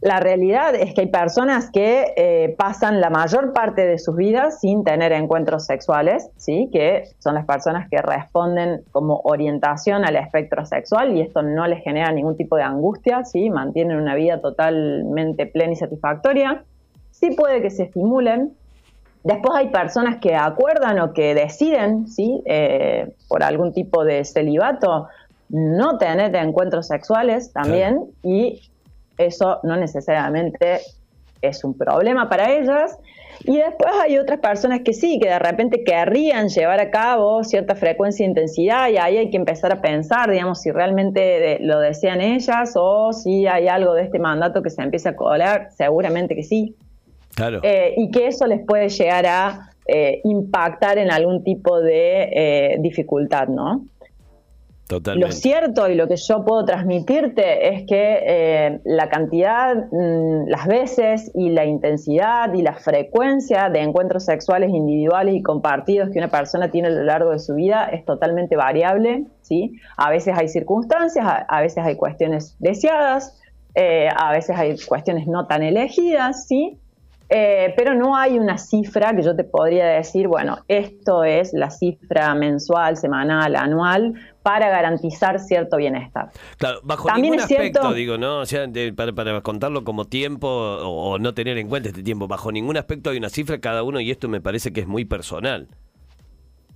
la 0.00 0.18
realidad 0.18 0.74
es 0.74 0.94
que 0.94 1.02
hay 1.02 1.06
personas 1.08 1.70
que 1.70 2.14
eh, 2.16 2.54
pasan 2.56 3.02
la 3.02 3.10
mayor 3.10 3.52
parte 3.52 3.86
de 3.86 3.98
sus 3.98 4.16
vidas 4.16 4.58
sin 4.60 4.82
tener 4.82 5.12
encuentros 5.12 5.66
sexuales, 5.66 6.30
¿sí? 6.36 6.70
que 6.72 7.04
son 7.18 7.34
las 7.34 7.44
personas 7.44 7.86
que 7.90 8.00
responden 8.00 8.82
como 8.92 9.20
orientación 9.24 10.06
al 10.06 10.16
espectro 10.16 10.64
sexual 10.64 11.14
y 11.14 11.20
esto 11.20 11.42
no 11.42 11.66
les 11.66 11.84
genera 11.84 12.10
ningún 12.12 12.36
tipo 12.36 12.56
de 12.56 12.62
angustia, 12.62 13.24
¿sí? 13.24 13.50
mantienen 13.50 13.98
una 13.98 14.14
vida 14.14 14.40
totalmente 14.40 15.44
plena 15.46 15.74
y 15.74 15.76
satisfactoria. 15.76 16.64
Sí 17.10 17.32
puede 17.32 17.60
que 17.60 17.70
se 17.70 17.82
estimulen. 17.82 18.56
Después 19.22 19.58
hay 19.58 19.68
personas 19.68 20.16
que 20.16 20.34
acuerdan 20.34 20.98
o 21.00 21.12
que 21.12 21.34
deciden, 21.34 22.08
¿sí? 22.08 22.42
Eh, 22.46 23.12
por 23.28 23.42
algún 23.42 23.72
tipo 23.72 24.04
de 24.04 24.24
celibato, 24.24 25.08
no 25.50 25.98
tener 25.98 26.34
encuentros 26.36 26.86
sexuales 26.86 27.52
también 27.52 28.06
y 28.22 28.60
eso 29.18 29.60
no 29.62 29.76
necesariamente 29.76 30.80
es 31.42 31.64
un 31.64 31.76
problema 31.76 32.28
para 32.28 32.50
ellas. 32.52 32.96
Y 33.44 33.56
después 33.56 33.90
hay 34.02 34.18
otras 34.18 34.40
personas 34.40 34.80
que 34.84 34.92
sí, 34.92 35.18
que 35.18 35.28
de 35.28 35.38
repente 35.38 35.82
querrían 35.82 36.48
llevar 36.48 36.78
a 36.80 36.90
cabo 36.90 37.42
cierta 37.42 37.74
frecuencia 37.74 38.24
e 38.24 38.28
intensidad 38.28 38.88
y 38.90 38.98
ahí 38.98 39.16
hay 39.16 39.30
que 39.30 39.36
empezar 39.36 39.72
a 39.72 39.80
pensar, 39.80 40.30
digamos, 40.30 40.60
si 40.60 40.70
realmente 40.70 41.58
lo 41.60 41.78
desean 41.80 42.20
ellas 42.20 42.72
o 42.74 43.12
si 43.12 43.46
hay 43.46 43.68
algo 43.68 43.94
de 43.94 44.02
este 44.02 44.18
mandato 44.18 44.62
que 44.62 44.68
se 44.68 44.82
empieza 44.82 45.10
a 45.10 45.16
colar, 45.16 45.68
seguramente 45.76 46.34
que 46.34 46.42
sí. 46.42 46.76
Claro. 47.40 47.60
Eh, 47.62 47.94
y 47.96 48.10
que 48.10 48.26
eso 48.26 48.46
les 48.46 48.66
puede 48.66 48.90
llegar 48.90 49.24
a 49.24 49.70
eh, 49.86 50.20
impactar 50.24 50.98
en 50.98 51.10
algún 51.10 51.42
tipo 51.42 51.80
de 51.80 52.28
eh, 52.34 52.76
dificultad, 52.80 53.48
¿no? 53.48 53.86
Lo 55.14 55.30
cierto 55.30 55.88
y 55.88 55.94
lo 55.94 56.08
que 56.08 56.16
yo 56.16 56.44
puedo 56.44 56.64
transmitirte 56.64 57.68
es 57.68 57.86
que 57.86 58.80
la 58.84 59.08
cantidad, 59.08 59.76
mm, 59.76 60.48
las 60.48 60.66
veces 60.66 61.30
y 61.32 61.50
la 61.50 61.64
intensidad 61.64 62.52
y 62.52 62.62
la 62.62 62.74
frecuencia 62.74 63.70
de 63.70 63.82
encuentros 63.82 64.24
sexuales 64.24 64.70
individuales 64.70 65.36
y 65.36 65.42
compartidos 65.42 66.10
que 66.10 66.18
una 66.18 66.26
persona 66.26 66.72
tiene 66.72 66.88
a 66.88 66.90
lo 66.90 67.04
largo 67.04 67.30
de 67.30 67.38
su 67.38 67.54
vida 67.54 67.84
es 67.84 68.04
totalmente 68.04 68.56
variable. 68.56 69.26
¿sí? 69.42 69.78
A 69.96 70.10
veces 70.10 70.34
hay 70.36 70.48
circunstancias, 70.48 71.24
a, 71.24 71.60
veces 71.60 71.84
hay 71.84 71.94
cuestiones 71.94 72.56
deseadas, 72.58 73.40
a 74.16 74.32
veces 74.32 74.58
hay 74.58 74.74
cuestiones 74.88 75.28
no 75.28 75.46
tan 75.46 75.62
elegidas, 75.62 76.48
¿sí? 76.48 76.80
Eh, 77.32 77.72
pero 77.76 77.94
no 77.94 78.16
hay 78.16 78.40
una 78.40 78.58
cifra 78.58 79.14
que 79.14 79.22
yo 79.22 79.36
te 79.36 79.44
podría 79.44 79.86
decir, 79.86 80.26
bueno, 80.26 80.58
esto 80.66 81.22
es 81.22 81.52
la 81.52 81.70
cifra 81.70 82.34
mensual, 82.34 82.96
semanal, 82.96 83.54
anual, 83.54 84.14
para 84.42 84.68
garantizar 84.68 85.38
cierto 85.38 85.76
bienestar. 85.76 86.30
Claro, 86.58 86.80
bajo 86.82 87.08
ningún 87.14 87.38
aspecto, 87.38 87.92
digo, 87.92 88.18
¿no? 88.18 88.40
O 88.40 88.46
sea, 88.46 88.66
para, 88.96 89.40
contarlo 89.42 89.84
como 89.84 90.06
tiempo 90.06 90.48
o, 90.48 91.20
no 91.20 91.32
tener 91.32 91.56
en 91.58 91.68
cuenta 91.68 91.90
este 91.90 92.02
tiempo, 92.02 92.26
bajo 92.26 92.50
ningún 92.50 92.76
aspecto 92.76 93.10
hay 93.10 93.18
una 93.18 93.28
cifra 93.28 93.60
cada 93.60 93.84
uno 93.84 94.00
y 94.00 94.10
esto 94.10 94.28
me 94.28 94.40
parece 94.40 94.72
que 94.72 94.80
es 94.80 94.88
muy 94.88 95.04
personal. 95.04 95.68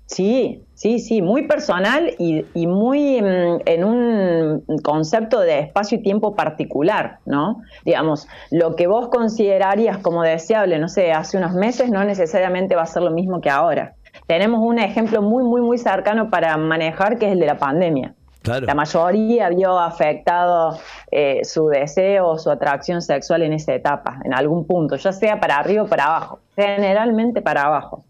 Sí, 0.06 0.62
sí, 0.74 0.98
sí, 0.98 1.22
muy 1.22 1.46
personal 1.46 2.14
y, 2.18 2.66
muy 2.66 3.22
mm, 3.22 3.60
en 3.64 3.84
un 3.84 4.64
concepto 4.82 5.40
de 5.40 5.60
espacio 5.60 5.98
y 5.98 6.02
tiempo 6.02 6.34
particular, 6.34 7.18
¿no? 7.24 7.62
Digamos, 7.84 8.28
lo 8.50 8.76
que 8.76 8.86
vos 8.86 9.08
considerarías 9.08 9.98
como 9.98 10.22
deseable, 10.22 10.78
no 10.78 10.88
sé, 10.88 11.12
hace 11.12 11.38
unos 11.38 11.54
meses 11.54 11.90
no 11.90 12.04
necesariamente 12.04 12.76
va 12.76 12.82
a 12.82 12.86
ser 12.86 13.02
lo 13.02 13.10
mismo 13.10 13.40
que 13.40 13.48
ahora. 13.48 13.94
Tenemos 14.26 14.60
un 14.60 14.78
ejemplo 14.78 15.22
muy, 15.22 15.42
muy, 15.42 15.62
muy 15.62 15.78
cercano 15.78 16.30
para 16.30 16.56
manejar 16.56 17.18
que 17.18 17.26
es 17.26 17.32
el 17.32 17.40
de 17.40 17.46
la 17.46 17.58
pandemia. 17.58 18.14
La 18.44 18.74
mayoría 18.74 19.48
vio 19.48 19.78
afectado 19.78 20.78
eh, 21.10 21.42
su 21.44 21.68
deseo 21.68 22.28
o 22.28 22.38
su 22.38 22.50
atracción 22.50 23.00
sexual 23.00 23.42
en 23.42 23.54
esa 23.54 23.72
etapa, 23.72 24.20
en 24.22 24.34
algún 24.34 24.66
punto, 24.66 24.96
ya 24.96 25.12
sea 25.12 25.40
para 25.40 25.56
arriba 25.56 25.84
o 25.84 25.86
para 25.86 26.04
abajo, 26.04 26.40
generalmente 26.54 27.40
para 27.40 27.62
abajo 27.62 28.04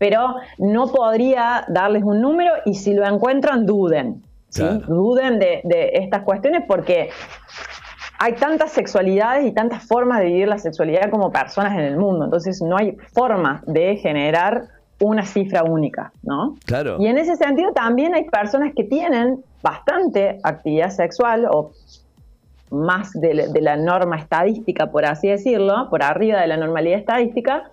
pero 0.00 0.36
no 0.56 0.86
podría 0.86 1.66
darles 1.68 2.02
un 2.04 2.22
número 2.22 2.54
y 2.64 2.74
si 2.74 2.94
lo 2.94 3.06
encuentran, 3.06 3.66
duden. 3.66 4.22
Duden 4.88 5.38
de, 5.38 5.90
estas 5.92 6.22
cuestiones 6.22 6.64
porque 6.66 7.10
hay 8.18 8.32
tantas 8.32 8.72
sexualidades 8.72 9.46
y 9.46 9.52
tantas 9.52 9.86
formas 9.86 10.20
de 10.20 10.24
vivir 10.24 10.48
la 10.48 10.56
sexualidad 10.56 11.10
como 11.10 11.30
personas 11.30 11.74
en 11.74 11.80
el 11.80 11.98
mundo. 11.98 12.24
Entonces 12.24 12.62
no 12.62 12.78
hay 12.78 12.96
forma 13.12 13.62
de 13.66 13.96
generar 13.96 14.68
una 15.00 15.26
cifra 15.26 15.64
única, 15.64 16.12
¿no? 16.22 16.56
Claro. 16.64 16.96
Y 16.98 17.06
en 17.06 17.18
ese 17.18 17.36
sentido 17.36 17.72
también 17.72 18.14
hay 18.14 18.24
personas 18.24 18.72
que 18.74 18.84
tienen 18.84 19.44
bastante 19.62 20.40
actividad 20.42 20.88
sexual 20.88 21.46
o 21.50 21.72
más 22.70 23.12
de, 23.12 23.50
la 23.60 23.76
norma 23.76 24.16
estadística, 24.16 24.90
por 24.90 25.04
así 25.04 25.28
decirlo, 25.28 25.90
por 25.90 26.02
arriba 26.02 26.40
de 26.40 26.46
la 26.46 26.56
normalidad 26.56 27.00
estadística, 27.00 27.70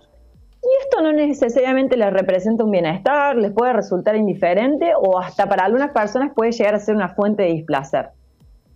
y 0.62 0.68
esto 0.82 1.00
no 1.02 1.12
necesariamente 1.12 1.96
les 1.96 2.12
representa 2.12 2.64
un 2.64 2.70
bienestar, 2.70 3.36
les 3.36 3.52
puede 3.52 3.72
resultar 3.72 4.16
indiferente 4.16 4.92
o 5.00 5.18
hasta 5.18 5.46
para 5.46 5.64
algunas 5.64 5.92
personas 5.92 6.32
puede 6.34 6.52
llegar 6.52 6.74
a 6.74 6.80
ser 6.80 6.96
una 6.96 7.10
fuente 7.10 7.44
de 7.44 7.50
displacer. 7.50 8.10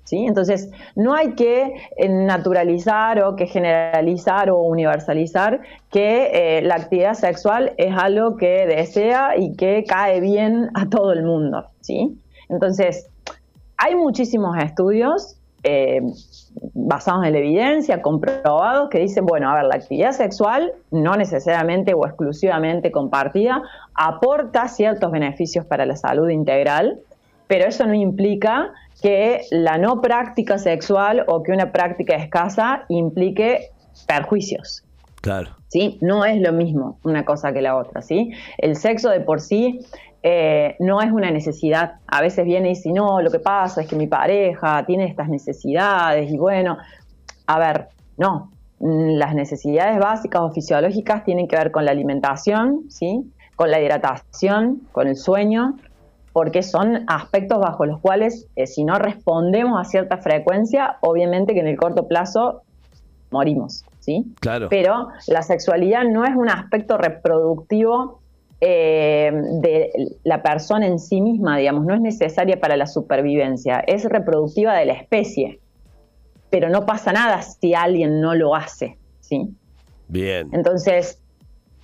¿sí? 0.04 0.24
Entonces, 0.26 0.70
no 0.94 1.14
hay 1.14 1.32
que 1.32 1.74
eh, 1.96 2.08
naturalizar 2.08 3.22
o 3.24 3.34
que 3.34 3.46
generalizar 3.46 4.50
o 4.50 4.58
universalizar 4.62 5.60
que 5.90 6.58
eh, 6.58 6.62
la 6.62 6.76
actividad 6.76 7.14
sexual 7.14 7.72
es 7.76 7.94
algo 7.96 8.36
que 8.36 8.66
desea 8.66 9.36
y 9.36 9.56
que 9.56 9.84
cae 9.84 10.20
bien 10.20 10.70
a 10.74 10.88
todo 10.88 11.12
el 11.12 11.24
mundo. 11.24 11.66
¿sí? 11.80 12.16
Entonces, 12.48 13.08
hay 13.76 13.96
muchísimos 13.96 14.56
estudios 14.56 15.36
eh, 15.64 16.00
basados 16.74 17.24
en 17.24 17.32
la 17.32 17.38
evidencia, 17.38 18.02
comprobados, 18.02 18.88
que 18.90 18.98
dicen, 18.98 19.24
bueno, 19.26 19.50
a 19.50 19.54
ver, 19.54 19.64
la 19.64 19.76
actividad 19.76 20.12
sexual, 20.12 20.72
no 20.90 21.14
necesariamente 21.16 21.94
o 21.94 22.06
exclusivamente 22.06 22.90
compartida, 22.90 23.62
aporta 23.94 24.68
ciertos 24.68 25.10
beneficios 25.10 25.64
para 25.66 25.86
la 25.86 25.96
salud 25.96 26.28
integral, 26.28 27.00
pero 27.46 27.66
eso 27.66 27.86
no 27.86 27.94
implica 27.94 28.72
que 29.02 29.42
la 29.50 29.78
no 29.78 30.00
práctica 30.00 30.58
sexual 30.58 31.24
o 31.26 31.42
que 31.42 31.52
una 31.52 31.72
práctica 31.72 32.16
escasa 32.16 32.84
implique 32.88 33.70
perjuicios. 34.06 34.84
Claro. 35.20 35.50
¿Sí? 35.68 35.98
No 36.00 36.24
es 36.24 36.40
lo 36.40 36.52
mismo 36.52 36.98
una 37.04 37.24
cosa 37.24 37.52
que 37.52 37.62
la 37.62 37.76
otra, 37.76 38.02
¿sí? 38.02 38.32
El 38.58 38.76
sexo 38.76 39.08
de 39.08 39.20
por 39.20 39.40
sí 39.40 39.80
eh, 40.22 40.76
no 40.78 41.00
es 41.00 41.10
una 41.10 41.30
necesidad. 41.30 41.94
A 42.06 42.20
veces 42.20 42.44
viene 42.44 42.70
y 42.70 42.74
dice, 42.74 42.92
no, 42.92 43.20
lo 43.20 43.30
que 43.30 43.40
pasa 43.40 43.82
es 43.82 43.88
que 43.88 43.96
mi 43.96 44.06
pareja 44.06 44.84
tiene 44.86 45.06
estas 45.06 45.28
necesidades 45.28 46.30
y 46.30 46.38
bueno, 46.38 46.78
a 47.46 47.58
ver, 47.58 47.88
no, 48.16 48.52
mm, 48.78 49.16
las 49.16 49.34
necesidades 49.34 49.98
básicas 49.98 50.42
o 50.42 50.50
fisiológicas 50.50 51.24
tienen 51.24 51.48
que 51.48 51.56
ver 51.56 51.72
con 51.72 51.84
la 51.84 51.90
alimentación, 51.90 52.84
¿sí? 52.88 53.32
con 53.56 53.70
la 53.70 53.80
hidratación, 53.80 54.82
con 54.92 55.08
el 55.08 55.16
sueño, 55.16 55.76
porque 56.32 56.62
son 56.62 57.04
aspectos 57.08 57.60
bajo 57.60 57.84
los 57.84 58.00
cuales 58.00 58.46
eh, 58.56 58.66
si 58.66 58.84
no 58.84 58.98
respondemos 58.98 59.78
a 59.78 59.84
cierta 59.84 60.18
frecuencia, 60.18 60.98
obviamente 61.00 61.52
que 61.52 61.60
en 61.60 61.66
el 61.66 61.76
corto 61.76 62.06
plazo 62.08 62.62
morimos, 63.30 63.84
¿sí? 64.00 64.24
Claro. 64.40 64.68
Pero 64.70 65.08
la 65.26 65.42
sexualidad 65.42 66.04
no 66.04 66.24
es 66.24 66.34
un 66.34 66.48
aspecto 66.48 66.96
reproductivo 66.96 68.21
eh, 68.64 69.32
de 69.60 69.90
la 70.22 70.40
persona 70.40 70.86
en 70.86 71.00
sí 71.00 71.20
misma, 71.20 71.58
digamos, 71.58 71.84
no 71.84 71.96
es 71.96 72.00
necesaria 72.00 72.60
para 72.60 72.76
la 72.76 72.86
supervivencia, 72.86 73.82
es 73.84 74.04
reproductiva 74.04 74.76
de 74.76 74.86
la 74.86 74.92
especie. 74.92 75.58
Pero 76.48 76.68
no 76.68 76.86
pasa 76.86 77.12
nada 77.12 77.42
si 77.42 77.74
alguien 77.74 78.20
no 78.20 78.36
lo 78.36 78.54
hace, 78.54 78.98
¿sí? 79.18 79.48
Bien. 80.06 80.48
Entonces, 80.52 81.20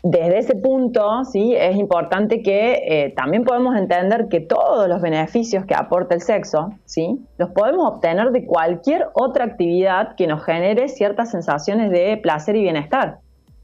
desde 0.05 0.39
ese 0.39 0.55
punto, 0.55 1.25
sí, 1.25 1.53
es 1.59 1.77
importante 1.77 2.43
que 2.43 2.75
eh, 2.87 3.13
también 3.17 3.43
podemos 3.43 3.77
entender 3.77 4.29
que 4.29 4.39
todos 4.39 4.89
los 4.89 5.03
beneficios 5.03 5.65
que 5.65 5.75
aporta 5.75 6.15
el 6.15 6.21
sexo, 6.21 6.71
sí, 6.85 7.19
los 7.39 7.51
podemos 7.51 7.95
obtener 7.95 8.31
de 8.31 8.47
cualquier 8.47 9.09
otra 9.15 9.47
actividad 9.47 10.15
que 10.15 10.29
nos 10.29 10.45
genere 10.45 10.87
ciertas 10.87 11.33
sensaciones 11.33 11.91
de 11.91 12.17
placer 12.19 12.55
y 12.55 12.63
bienestar. 12.63 13.19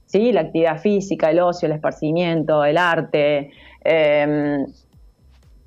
¿Sí? 0.07 0.33
La 0.33 0.43
actividad 0.43 0.79
física, 0.81 1.31
el 1.31 1.41
ocio, 1.41 1.67
el 1.67 1.73
esparcimiento, 1.73 2.65
el 2.65 2.79
arte, 2.79 3.51
em, 3.83 4.67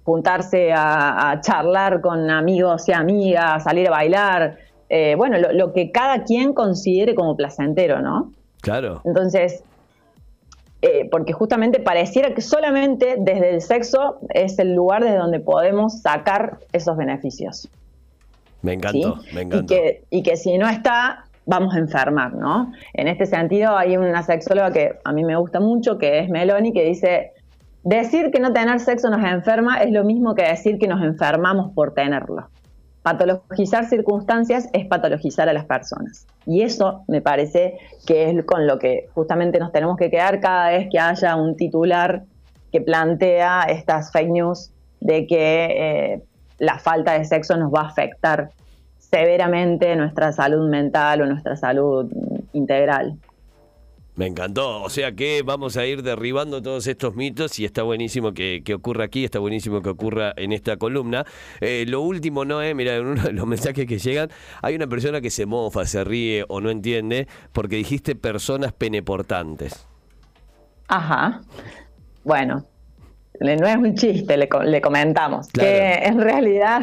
juntarse 0.03 0.71
a, 0.73 1.39
charlar 1.41 2.01
con 2.01 2.29
amigos 2.29 2.87
y 2.87 2.93
amigas, 2.93 3.63
salir 3.63 3.87
a 3.87 3.91
bailar, 3.91 4.57
eh, 4.89 5.15
bueno, 5.15 5.37
lo, 5.51 5.73
que 5.73 5.91
cada 5.91 6.23
quien 6.23 6.53
considere 6.53 7.13
como 7.13 7.35
placentero, 7.35 8.01
¿no? 8.01 8.31
Claro. 8.61 9.01
Entonces, 9.03 9.63
eh, 10.81 11.09
porque 11.11 11.33
justamente 11.33 11.79
pareciera 11.79 12.33
que 12.33 12.41
solamente 12.41 13.15
desde 13.19 13.55
el 13.55 13.61
sexo 13.61 14.19
es 14.33 14.59
el 14.59 14.73
lugar 14.73 15.03
desde 15.03 15.17
donde 15.17 15.39
podemos 15.39 16.01
sacar 16.01 16.59
esos 16.71 16.95
beneficios. 16.95 17.67
Me 18.61 18.73
encantó, 18.73 19.17
me 19.33 19.41
encantó. 19.41 19.73
Y 19.73 19.77
que, 19.77 20.03
y 20.09 20.23
que 20.23 20.37
si 20.37 20.57
no 20.57 20.69
está, 20.69 21.25
vamos 21.47 21.73
a 21.73 21.79
enfermar, 21.79 22.33
¿no? 22.33 22.71
En 22.93 23.07
este 23.07 23.25
sentido 23.25 23.75
hay 23.75 23.97
una 23.97 24.21
sexóloga 24.21 24.71
que 24.71 24.99
a 25.03 25.11
mí 25.13 25.23
me 25.23 25.35
gusta 25.37 25.59
mucho, 25.59 25.97
que 25.97 26.19
es 26.19 26.29
Meloni, 26.29 26.73
que 26.73 26.83
dice, 26.83 27.31
decir 27.83 28.31
que 28.31 28.39
no 28.39 28.53
tener 28.53 28.79
sexo 28.81 29.09
nos 29.09 29.23
enferma 29.23 29.81
es 29.81 29.91
lo 29.91 30.03
mismo 30.03 30.35
que 30.35 30.43
decir 30.43 30.77
que 30.77 30.87
nos 30.87 31.01
enfermamos 31.01 31.71
por 31.73 31.93
tenerlo. 31.93 32.49
Patologizar 33.01 33.85
circunstancias 33.85 34.69
es 34.73 34.85
patologizar 34.87 35.47
a 35.47 35.53
las 35.53 35.63
personas. 35.63 36.27
Y 36.45 36.63
eso 36.63 37.05
me 37.07 37.21
parece 37.21 37.77
que 38.05 38.29
es 38.29 38.45
con 38.45 38.67
lo 38.67 38.77
que 38.77 39.07
justamente 39.13 39.57
nos 39.57 39.71
tenemos 39.71 39.95
que 39.95 40.11
quedar 40.11 40.41
cada 40.41 40.71
vez 40.71 40.89
que 40.91 40.99
haya 40.99 41.37
un 41.37 41.55
titular 41.55 42.23
que 42.73 42.81
plantea 42.81 43.63
estas 43.69 44.11
fake 44.11 44.29
news 44.29 44.73
de 44.99 45.25
que 45.25 45.65
eh, 45.65 46.23
la 46.59 46.77
falta 46.79 47.17
de 47.17 47.23
sexo 47.23 47.55
nos 47.55 47.73
va 47.73 47.83
a 47.83 47.87
afectar 47.87 48.49
severamente 49.09 49.95
nuestra 49.95 50.31
salud 50.31 50.69
mental 50.69 51.21
o 51.21 51.25
nuestra 51.25 51.55
salud 51.55 52.11
integral. 52.53 53.17
Me 54.15 54.25
encantó, 54.25 54.81
o 54.81 54.89
sea 54.89 55.11
que 55.11 55.43
vamos 55.43 55.77
a 55.77 55.85
ir 55.85 56.01
derribando 56.01 56.59
todos 56.59 56.87
estos 56.87 57.15
mitos 57.15 57.59
y 57.59 57.65
está 57.65 57.83
buenísimo 57.83 58.33
que, 58.33 58.63
ocurra 58.73 59.05
aquí, 59.05 59.23
está 59.23 59.37
buenísimo 59.37 59.83
que 59.83 59.89
ocurra 59.89 60.33
en 60.37 60.53
esta 60.53 60.77
columna. 60.77 61.23
Eh, 61.61 61.85
lo 61.87 62.01
último, 62.01 62.43
no 62.43 62.63
es, 62.63 62.73
mira, 62.73 62.95
en 62.95 63.05
uno 63.05 63.21
de 63.21 63.33
los 63.33 63.45
mensajes 63.47 63.85
que 63.85 63.99
llegan, 63.99 64.29
hay 64.63 64.75
una 64.75 64.87
persona 64.87 65.21
que 65.21 65.29
se 65.29 65.45
mofa, 65.45 65.85
se 65.85 66.03
ríe 66.03 66.45
o 66.47 66.61
no 66.61 66.71
entiende 66.71 67.27
porque 67.53 67.75
dijiste 67.75 68.15
personas 68.15 68.73
peneportantes. 68.73 69.85
Ajá. 70.87 71.41
Bueno, 72.23 72.65
no 73.39 73.67
es 73.67 73.77
un 73.77 73.95
chiste, 73.95 74.37
le, 74.37 74.81
comentamos. 74.81 75.47
Que 75.49 75.93
en 76.03 76.19
realidad 76.19 76.81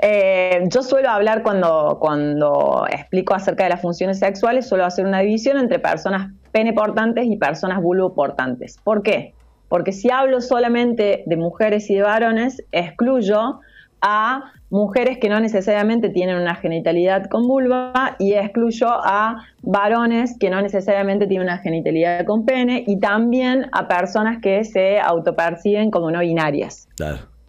eh, 0.00 0.62
yo 0.68 0.82
suelo 0.82 1.10
hablar 1.10 1.42
cuando, 1.42 1.98
cuando 2.00 2.86
explico 2.90 3.34
acerca 3.34 3.64
de 3.64 3.70
las 3.70 3.80
funciones 3.80 4.18
sexuales, 4.18 4.68
suelo 4.68 4.84
hacer 4.84 5.06
una 5.06 5.20
división 5.20 5.58
entre 5.58 5.78
personas 5.78 6.32
peneportantes 6.52 7.26
y 7.26 7.36
personas 7.36 7.82
vulvoportantes. 7.82 8.78
¿Por 8.82 9.02
qué? 9.02 9.34
Porque 9.68 9.92
si 9.92 10.10
hablo 10.10 10.40
solamente 10.40 11.24
de 11.26 11.36
mujeres 11.36 11.90
y 11.90 11.96
de 11.96 12.02
varones, 12.02 12.62
excluyo 12.72 13.60
a 14.00 14.52
mujeres 14.70 15.18
que 15.18 15.28
no 15.28 15.40
necesariamente 15.40 16.10
tienen 16.10 16.36
una 16.36 16.54
genitalidad 16.54 17.26
con 17.28 17.46
vulva 17.46 18.16
y 18.18 18.34
excluyo 18.34 18.88
a 18.88 19.44
varones 19.62 20.36
que 20.38 20.50
no 20.50 20.60
necesariamente 20.60 21.26
tienen 21.26 21.48
una 21.48 21.58
genitalidad 21.58 22.24
con 22.24 22.44
pene 22.44 22.84
y 22.86 22.98
también 22.98 23.66
a 23.72 23.88
personas 23.88 24.40
que 24.40 24.64
se 24.64 25.00
autoperciben 25.00 25.90
como 25.90 26.10
no 26.10 26.20
binarias. 26.20 26.88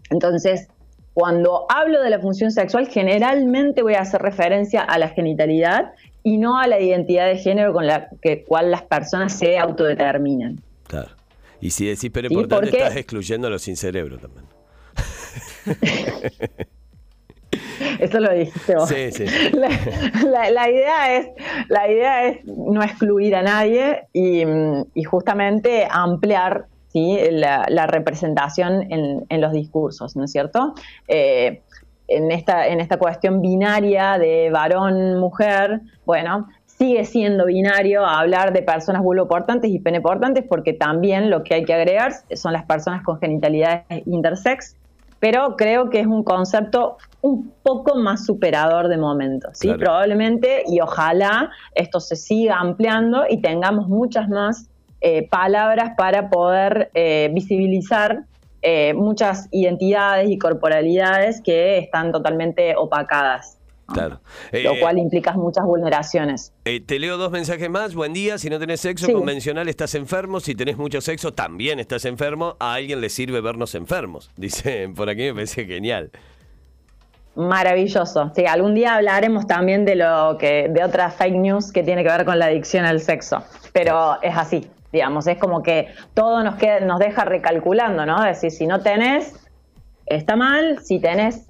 Entonces, 0.10 0.68
cuando 1.14 1.66
hablo 1.70 2.02
de 2.02 2.10
la 2.10 2.20
función 2.20 2.52
sexual, 2.52 2.88
generalmente 2.88 3.82
voy 3.82 3.96
a 3.96 4.02
hacer 4.02 4.22
referencia 4.22 4.82
a 4.82 4.98
la 4.98 5.10
genitalidad 5.10 5.92
y 6.24 6.38
no 6.38 6.58
a 6.60 6.68
la 6.68 6.80
identidad 6.80 7.28
de 7.28 7.38
género 7.38 7.74
con 7.74 7.88
la 7.88 8.10
que, 8.22 8.44
cual 8.44 8.72
las 8.72 8.84
personas 8.84 9.34
se 9.34 9.58
autodeterminan. 9.58 10.62
Claro. 10.88 11.10
Y 11.62 11.72
si 11.72 11.88
decís 11.88 12.10
pero 12.14 12.28
importante, 12.30 12.70
estás 12.70 12.96
excluyendo 12.96 13.48
a 13.48 13.50
los 13.50 13.62
sin 13.62 13.76
cerebro 13.76 14.18
también. 14.18 14.46
Eso 18.00 18.20
lo 18.20 18.34
dijiste 18.34 18.76
vos. 18.76 18.90
Sí, 18.90 19.12
sí. 19.12 19.26
La, 19.54 20.70
idea 20.70 21.18
es, 21.18 21.28
la 21.70 21.90
idea 21.90 22.28
es 22.28 22.46
no 22.46 22.84
excluir 22.84 23.36
a 23.36 23.42
nadie 23.42 24.08
y, 24.14 24.44
justamente 25.04 25.88
ampliar 25.90 26.66
¿sí? 26.90 27.18
la, 27.32 27.88
representación 27.88 28.92
en, 28.92 29.42
los 29.42 29.52
discursos, 29.52 30.16
¿no 30.16 30.26
es 30.26 30.32
cierto? 30.32 30.74
Eh, 31.08 31.62
en, 32.08 32.32
esta, 32.32 32.68
en 32.68 32.80
esta 32.80 32.98
cuestión 32.98 33.42
binaria 33.42 34.18
de 34.18 34.50
varón-mujer, 34.52 35.82
bueno, 36.06 36.48
sigue 36.66 37.04
siendo 37.06 37.46
binario 37.46 38.06
hablar 38.06 38.54
de 38.54 38.62
personas 38.62 39.02
vulvoportantes 39.02 39.70
y 39.70 39.80
peneportantes 39.80 40.46
porque 40.48 40.74
también 40.74 41.30
lo 41.30 41.44
que 41.44 41.56
hay 41.56 41.66
que 41.66 41.74
agregar 41.74 42.14
son 42.34 42.54
las 42.54 42.66
personas 42.66 43.04
con 43.04 43.20
genitalidades 43.20 43.84
intersex 44.06 44.76
pero 45.20 45.56
creo 45.56 45.90
que 45.90 46.00
es 46.00 46.08
un 46.08 46.24
concepto 46.24 46.98
un 47.22 47.52
poco 47.64 47.96
más 47.96 48.26
superador 48.26 48.88
de 48.88 48.98
momento, 48.98 49.50
¿sí? 49.54 49.74
Probablemente 49.74 50.64
y 50.68 50.80
ojalá 50.80 51.52
esto 51.76 52.00
se 52.00 52.16
siga 52.16 52.60
ampliando 52.60 53.24
y 53.30 53.42
tengamos 53.42 53.88
muchas 53.88 54.30
más 54.30 54.70
eh, 55.02 55.28
palabras 55.30 55.94
para 55.98 56.30
poder 56.30 56.90
eh, 56.94 57.30
visibilizar 57.34 58.24
eh, 58.62 58.94
muchas 58.94 59.48
identidades 59.52 60.30
y 60.30 60.38
corporalidades 60.38 61.42
que 61.42 61.78
están 61.78 62.12
totalmente 62.12 62.76
opacadas. 62.76 63.59
Claro. 63.94 64.22
Lo 64.52 64.74
eh, 64.74 64.80
cual 64.80 64.98
implica 64.98 65.34
muchas 65.34 65.66
vulneraciones. 65.66 66.54
Eh, 66.66 66.80
te 66.80 67.00
leo 67.00 67.18
dos 67.18 67.32
mensajes 67.32 67.70
más. 67.70 67.96
Buen 67.96 68.14
día. 68.14 68.38
Si 68.38 68.50
no 68.50 68.60
tenés 68.60 68.82
sexo 68.82 69.12
convencional, 69.12 69.68
estás 69.68 69.96
enfermo. 69.96 70.40
Si 70.40 70.56
tenés 70.56 70.78
mucho 70.78 71.02
sexo, 71.02 71.34
también 71.34 71.80
estás 71.80 72.06
enfermo. 72.06 72.56
A 72.60 72.74
alguien 72.74 73.02
le 73.02 73.10
sirve 73.10 73.42
vernos 73.42 73.76
enfermos. 73.76 74.32
Dice, 74.38 74.90
por 74.96 75.10
aquí 75.10 75.24
me 75.24 75.34
parece 75.34 75.66
genial. 75.66 76.12
Maravilloso. 77.36 78.32
Sí, 78.36 78.46
algún 78.46 78.76
día 78.76 78.96
hablaremos 78.96 79.48
también 79.48 79.86
de 79.86 79.96
lo 79.96 80.38
que, 80.38 80.68
de 80.70 80.84
otras 80.84 81.16
fake 81.16 81.36
news 81.36 81.72
que 81.72 81.84
tiene 81.84 82.04
que 82.04 82.10
ver 82.10 82.26
con 82.26 82.38
la 82.38 82.46
adicción 82.46 82.86
al 82.86 83.00
sexo. 83.00 83.44
Pero 83.72 84.22
es 84.22 84.36
así, 84.36 84.70
digamos, 84.92 85.26
es 85.28 85.38
como 85.38 85.64
que 85.64 85.88
todo 86.14 86.44
nos 86.44 86.56
queda, 86.56 86.82
nos 86.82 87.00
deja 87.00 87.24
recalculando, 87.24 88.06
¿no? 88.06 88.26
Es 88.26 88.42
decir, 88.42 88.52
si 88.52 88.68
no 88.68 88.82
tenés, 88.82 89.34
está 90.06 90.36
mal, 90.36 90.80
si 90.84 91.00
tenés 91.00 91.49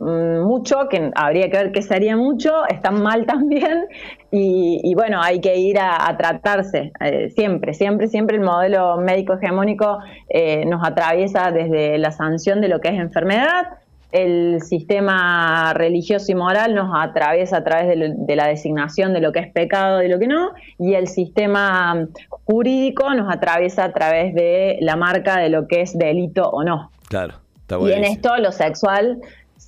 mucho, 0.00 0.88
que 0.88 1.10
habría 1.14 1.50
que 1.50 1.56
ver 1.58 1.72
qué 1.72 1.82
sería 1.82 2.16
mucho, 2.16 2.66
están 2.68 3.02
mal 3.02 3.26
también 3.26 3.86
y, 4.30 4.94
bueno, 4.94 5.20
hay 5.22 5.40
que 5.40 5.56
ir 5.56 5.78
a, 5.78 6.16
tratarse 6.16 6.92
eh, 7.00 7.30
siempre, 7.30 7.74
siempre, 7.74 8.08
siempre 8.08 8.36
el 8.36 8.42
modelo 8.42 8.96
médico 8.98 9.34
hegemónico 9.34 9.98
eh, 10.28 10.64
nos 10.66 10.86
atraviesa 10.86 11.50
desde 11.50 11.98
la 11.98 12.12
sanción 12.12 12.60
de 12.60 12.68
lo 12.68 12.80
que 12.80 12.88
es 12.88 12.94
enfermedad, 12.94 13.66
el 14.12 14.60
sistema 14.62 15.72
religioso 15.74 16.32
y 16.32 16.34
moral 16.34 16.74
nos 16.74 16.90
atraviesa 16.94 17.58
a 17.58 17.64
través 17.64 17.88
de, 17.88 18.36
la 18.36 18.46
designación 18.46 19.12
de 19.12 19.20
lo 19.20 19.32
que 19.32 19.40
es 19.40 19.52
pecado 19.52 20.02
y 20.02 20.08
lo 20.08 20.18
que 20.18 20.26
no, 20.26 20.50
y 20.78 20.94
el 20.94 21.06
sistema 21.06 22.08
jurídico 22.44 23.12
nos 23.14 23.32
atraviesa 23.32 23.84
a 23.84 23.92
través 23.92 24.34
de 24.34 24.78
la 24.80 24.96
marca 24.96 25.38
de 25.38 25.48
lo 25.48 25.68
que 25.68 25.82
es 25.82 25.96
delito 25.96 26.48
o 26.48 26.64
no. 26.64 26.90
Claro. 27.08 27.34
y 27.68 27.92
en 27.92 28.04
esto 28.04 28.36
lo 28.38 28.52
sexual 28.52 29.20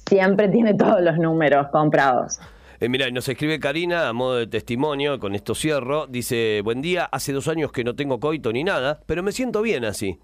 siempre 0.08 0.48
tiene 0.48 0.74
todos 0.74 1.00
los 1.00 1.18
números 1.18 1.68
comprados. 1.72 2.38
Eh, 2.80 2.88
mira, 2.88 3.08
nos 3.10 3.28
escribe 3.28 3.60
Karina 3.60 4.08
a 4.08 4.12
modo 4.12 4.36
de 4.36 4.48
testimonio, 4.48 5.20
con 5.20 5.34
esto 5.34 5.54
cierro. 5.54 6.06
Dice, 6.08 6.62
buen 6.64 6.82
día, 6.82 7.04
hace 7.04 7.32
dos 7.32 7.46
años 7.46 7.70
que 7.70 7.84
no 7.84 7.94
tengo 7.94 8.18
coito 8.18 8.52
ni 8.52 8.64
nada, 8.64 9.00
pero 9.06 9.22
me 9.22 9.30
siento 9.30 9.62
bien 9.62 9.84
así. 9.84 10.18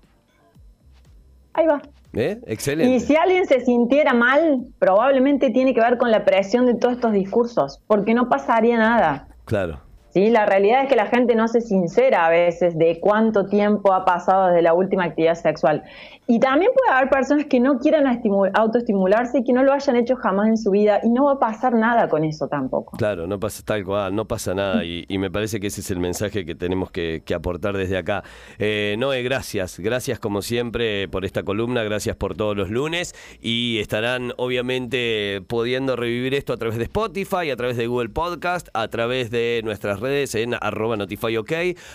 Ahí 1.53 1.67
va. 1.67 1.81
¿Eh? 2.15 2.41
Excelente. 2.47 2.95
Y 2.95 3.01
si 3.01 3.15
alguien 3.15 3.47
se 3.47 3.61
sintiera 3.61 4.13
mal, 4.13 4.67
probablemente 4.79 5.51
tiene 5.51 5.75
que 5.75 5.81
ver 5.81 5.99
con 5.99 6.11
la 6.11 6.25
presión 6.25 6.67
de 6.67 6.75
todos 6.75 6.95
estos 6.95 7.13
discursos, 7.13 7.81
porque 7.87 8.15
no 8.15 8.29
pasaría 8.29 8.77
nada. 8.77 9.29
Claro. 9.45 9.81
¿Sí? 10.19 10.31
La 10.31 10.47
realidad 10.47 10.83
es 10.83 10.89
que 10.89 10.97
la 10.97 11.07
gente 11.07 11.35
no 11.35 11.49
se 11.49 11.61
sincera 11.61 12.27
a 12.27 12.31
veces 12.31 12.77
de 12.77 12.99
cuánto 13.01 13.47
tiempo 13.47 13.93
ha 13.93 14.05
pasado 14.05 14.49
desde 14.49 14.63
la 14.63 14.75
última 14.75 15.05
actividad 15.05 15.35
sexual. 15.35 15.85
Y 16.31 16.41
también 16.41 16.71
puede 16.75 16.95
haber 16.95 17.09
personas 17.09 17.47
que 17.47 17.59
no 17.59 17.79
quieran 17.79 18.05
autoestimularse 18.53 19.39
y 19.39 19.45
que 19.45 19.55
no 19.55 19.63
lo 19.63 19.73
hayan 19.73 19.97
hecho 19.97 20.15
jamás 20.17 20.49
en 20.49 20.59
su 20.59 20.71
vida 20.71 21.01
y 21.03 21.09
no 21.09 21.25
va 21.25 21.33
a 21.33 21.39
pasar 21.39 21.73
nada 21.73 22.11
con 22.11 22.23
eso 22.23 22.49
tampoco. 22.49 22.99
Claro, 22.99 23.27
no 23.27 23.41
pasa 23.41 23.63
tal 23.65 23.83
cual, 23.83 24.15
no 24.15 24.27
pasa 24.27 24.53
nada 24.53 24.85
y, 24.85 25.07
me 25.19 25.31
parece 25.31 25.59
que 25.59 25.69
ese 25.69 25.81
es 25.81 25.91
el 25.91 26.01
mensaje 26.01 26.45
que 26.45 26.55
tenemos 26.55 26.91
que, 26.91 27.23
aportar 27.35 27.79
desde 27.79 27.97
acá. 27.97 28.25
Eh, 28.59 28.97
Noé, 28.99 29.23
gracias, 29.23 29.79
gracias 29.81 30.19
como 30.19 30.43
siempre 30.43 31.09
por 31.09 31.25
esta 31.25 31.45
columna, 31.45 31.83
gracias 31.83 32.15
por 32.15 32.37
todos 32.37 32.57
los 32.57 32.69
lunes 32.69 33.15
y 33.41 33.79
estarán 33.79 34.33
obviamente 34.37 35.41
pudiendo 35.47 35.97
revivir 35.97 36.35
esto 36.35 36.53
a 36.53 36.59
través 36.59 36.77
de 36.77 36.85
Spotify, 36.85 37.51
a 37.51 37.57
través 37.57 37.79
de 37.79 37.87
Google 37.87 38.11
Podcast, 38.11 38.69
a 38.75 38.89
través 38.89 39.31
de 39.31 39.63
nuestras 39.65 40.01
redes 40.01 40.08
en 40.09 40.55
arroba 40.55 40.97
notifyok, 40.97 41.53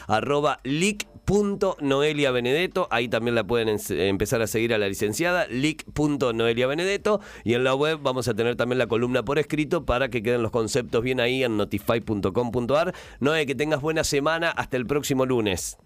arroba 0.07 0.59
leak.noeliabenedetto, 0.63 2.87
ahí 2.91 3.07
también 3.07 3.35
la 3.35 3.43
pueden 3.43 3.77
empezar 3.89 4.41
a 4.41 4.47
seguir 4.47 4.73
a 4.73 4.77
la 4.77 4.87
licenciada, 4.87 5.47
leak.noeliabenedetto, 5.47 7.21
y 7.43 7.53
en 7.53 7.63
la 7.63 7.75
web 7.75 7.99
vamos 8.01 8.27
a 8.27 8.33
tener 8.33 8.55
también 8.55 8.79
la 8.79 8.87
columna 8.87 9.23
por 9.23 9.39
escrito 9.39 9.85
para 9.85 10.09
que 10.09 10.23
queden 10.23 10.41
los 10.41 10.51
conceptos 10.51 11.03
bien 11.03 11.19
ahí 11.19 11.43
en 11.43 11.57
notify.com.ar. 11.57 12.93
Noé, 13.19 13.45
que 13.45 13.55
tengas 13.55 13.81
buena 13.81 14.03
semana, 14.03 14.49
hasta 14.49 14.77
el 14.77 14.85
próximo 14.85 15.25
lunes. 15.25 15.77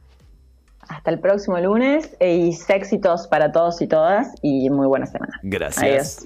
Hasta 0.90 1.12
el 1.12 1.20
próximo 1.20 1.60
lunes 1.60 2.16
y 2.22 2.58
éxitos 2.70 3.28
para 3.28 3.52
todos 3.52 3.82
y 3.82 3.88
todas 3.88 4.34
y 4.42 4.70
muy 4.70 4.88
buena 4.88 5.06
semana. 5.06 5.34
Gracias. 5.44 6.26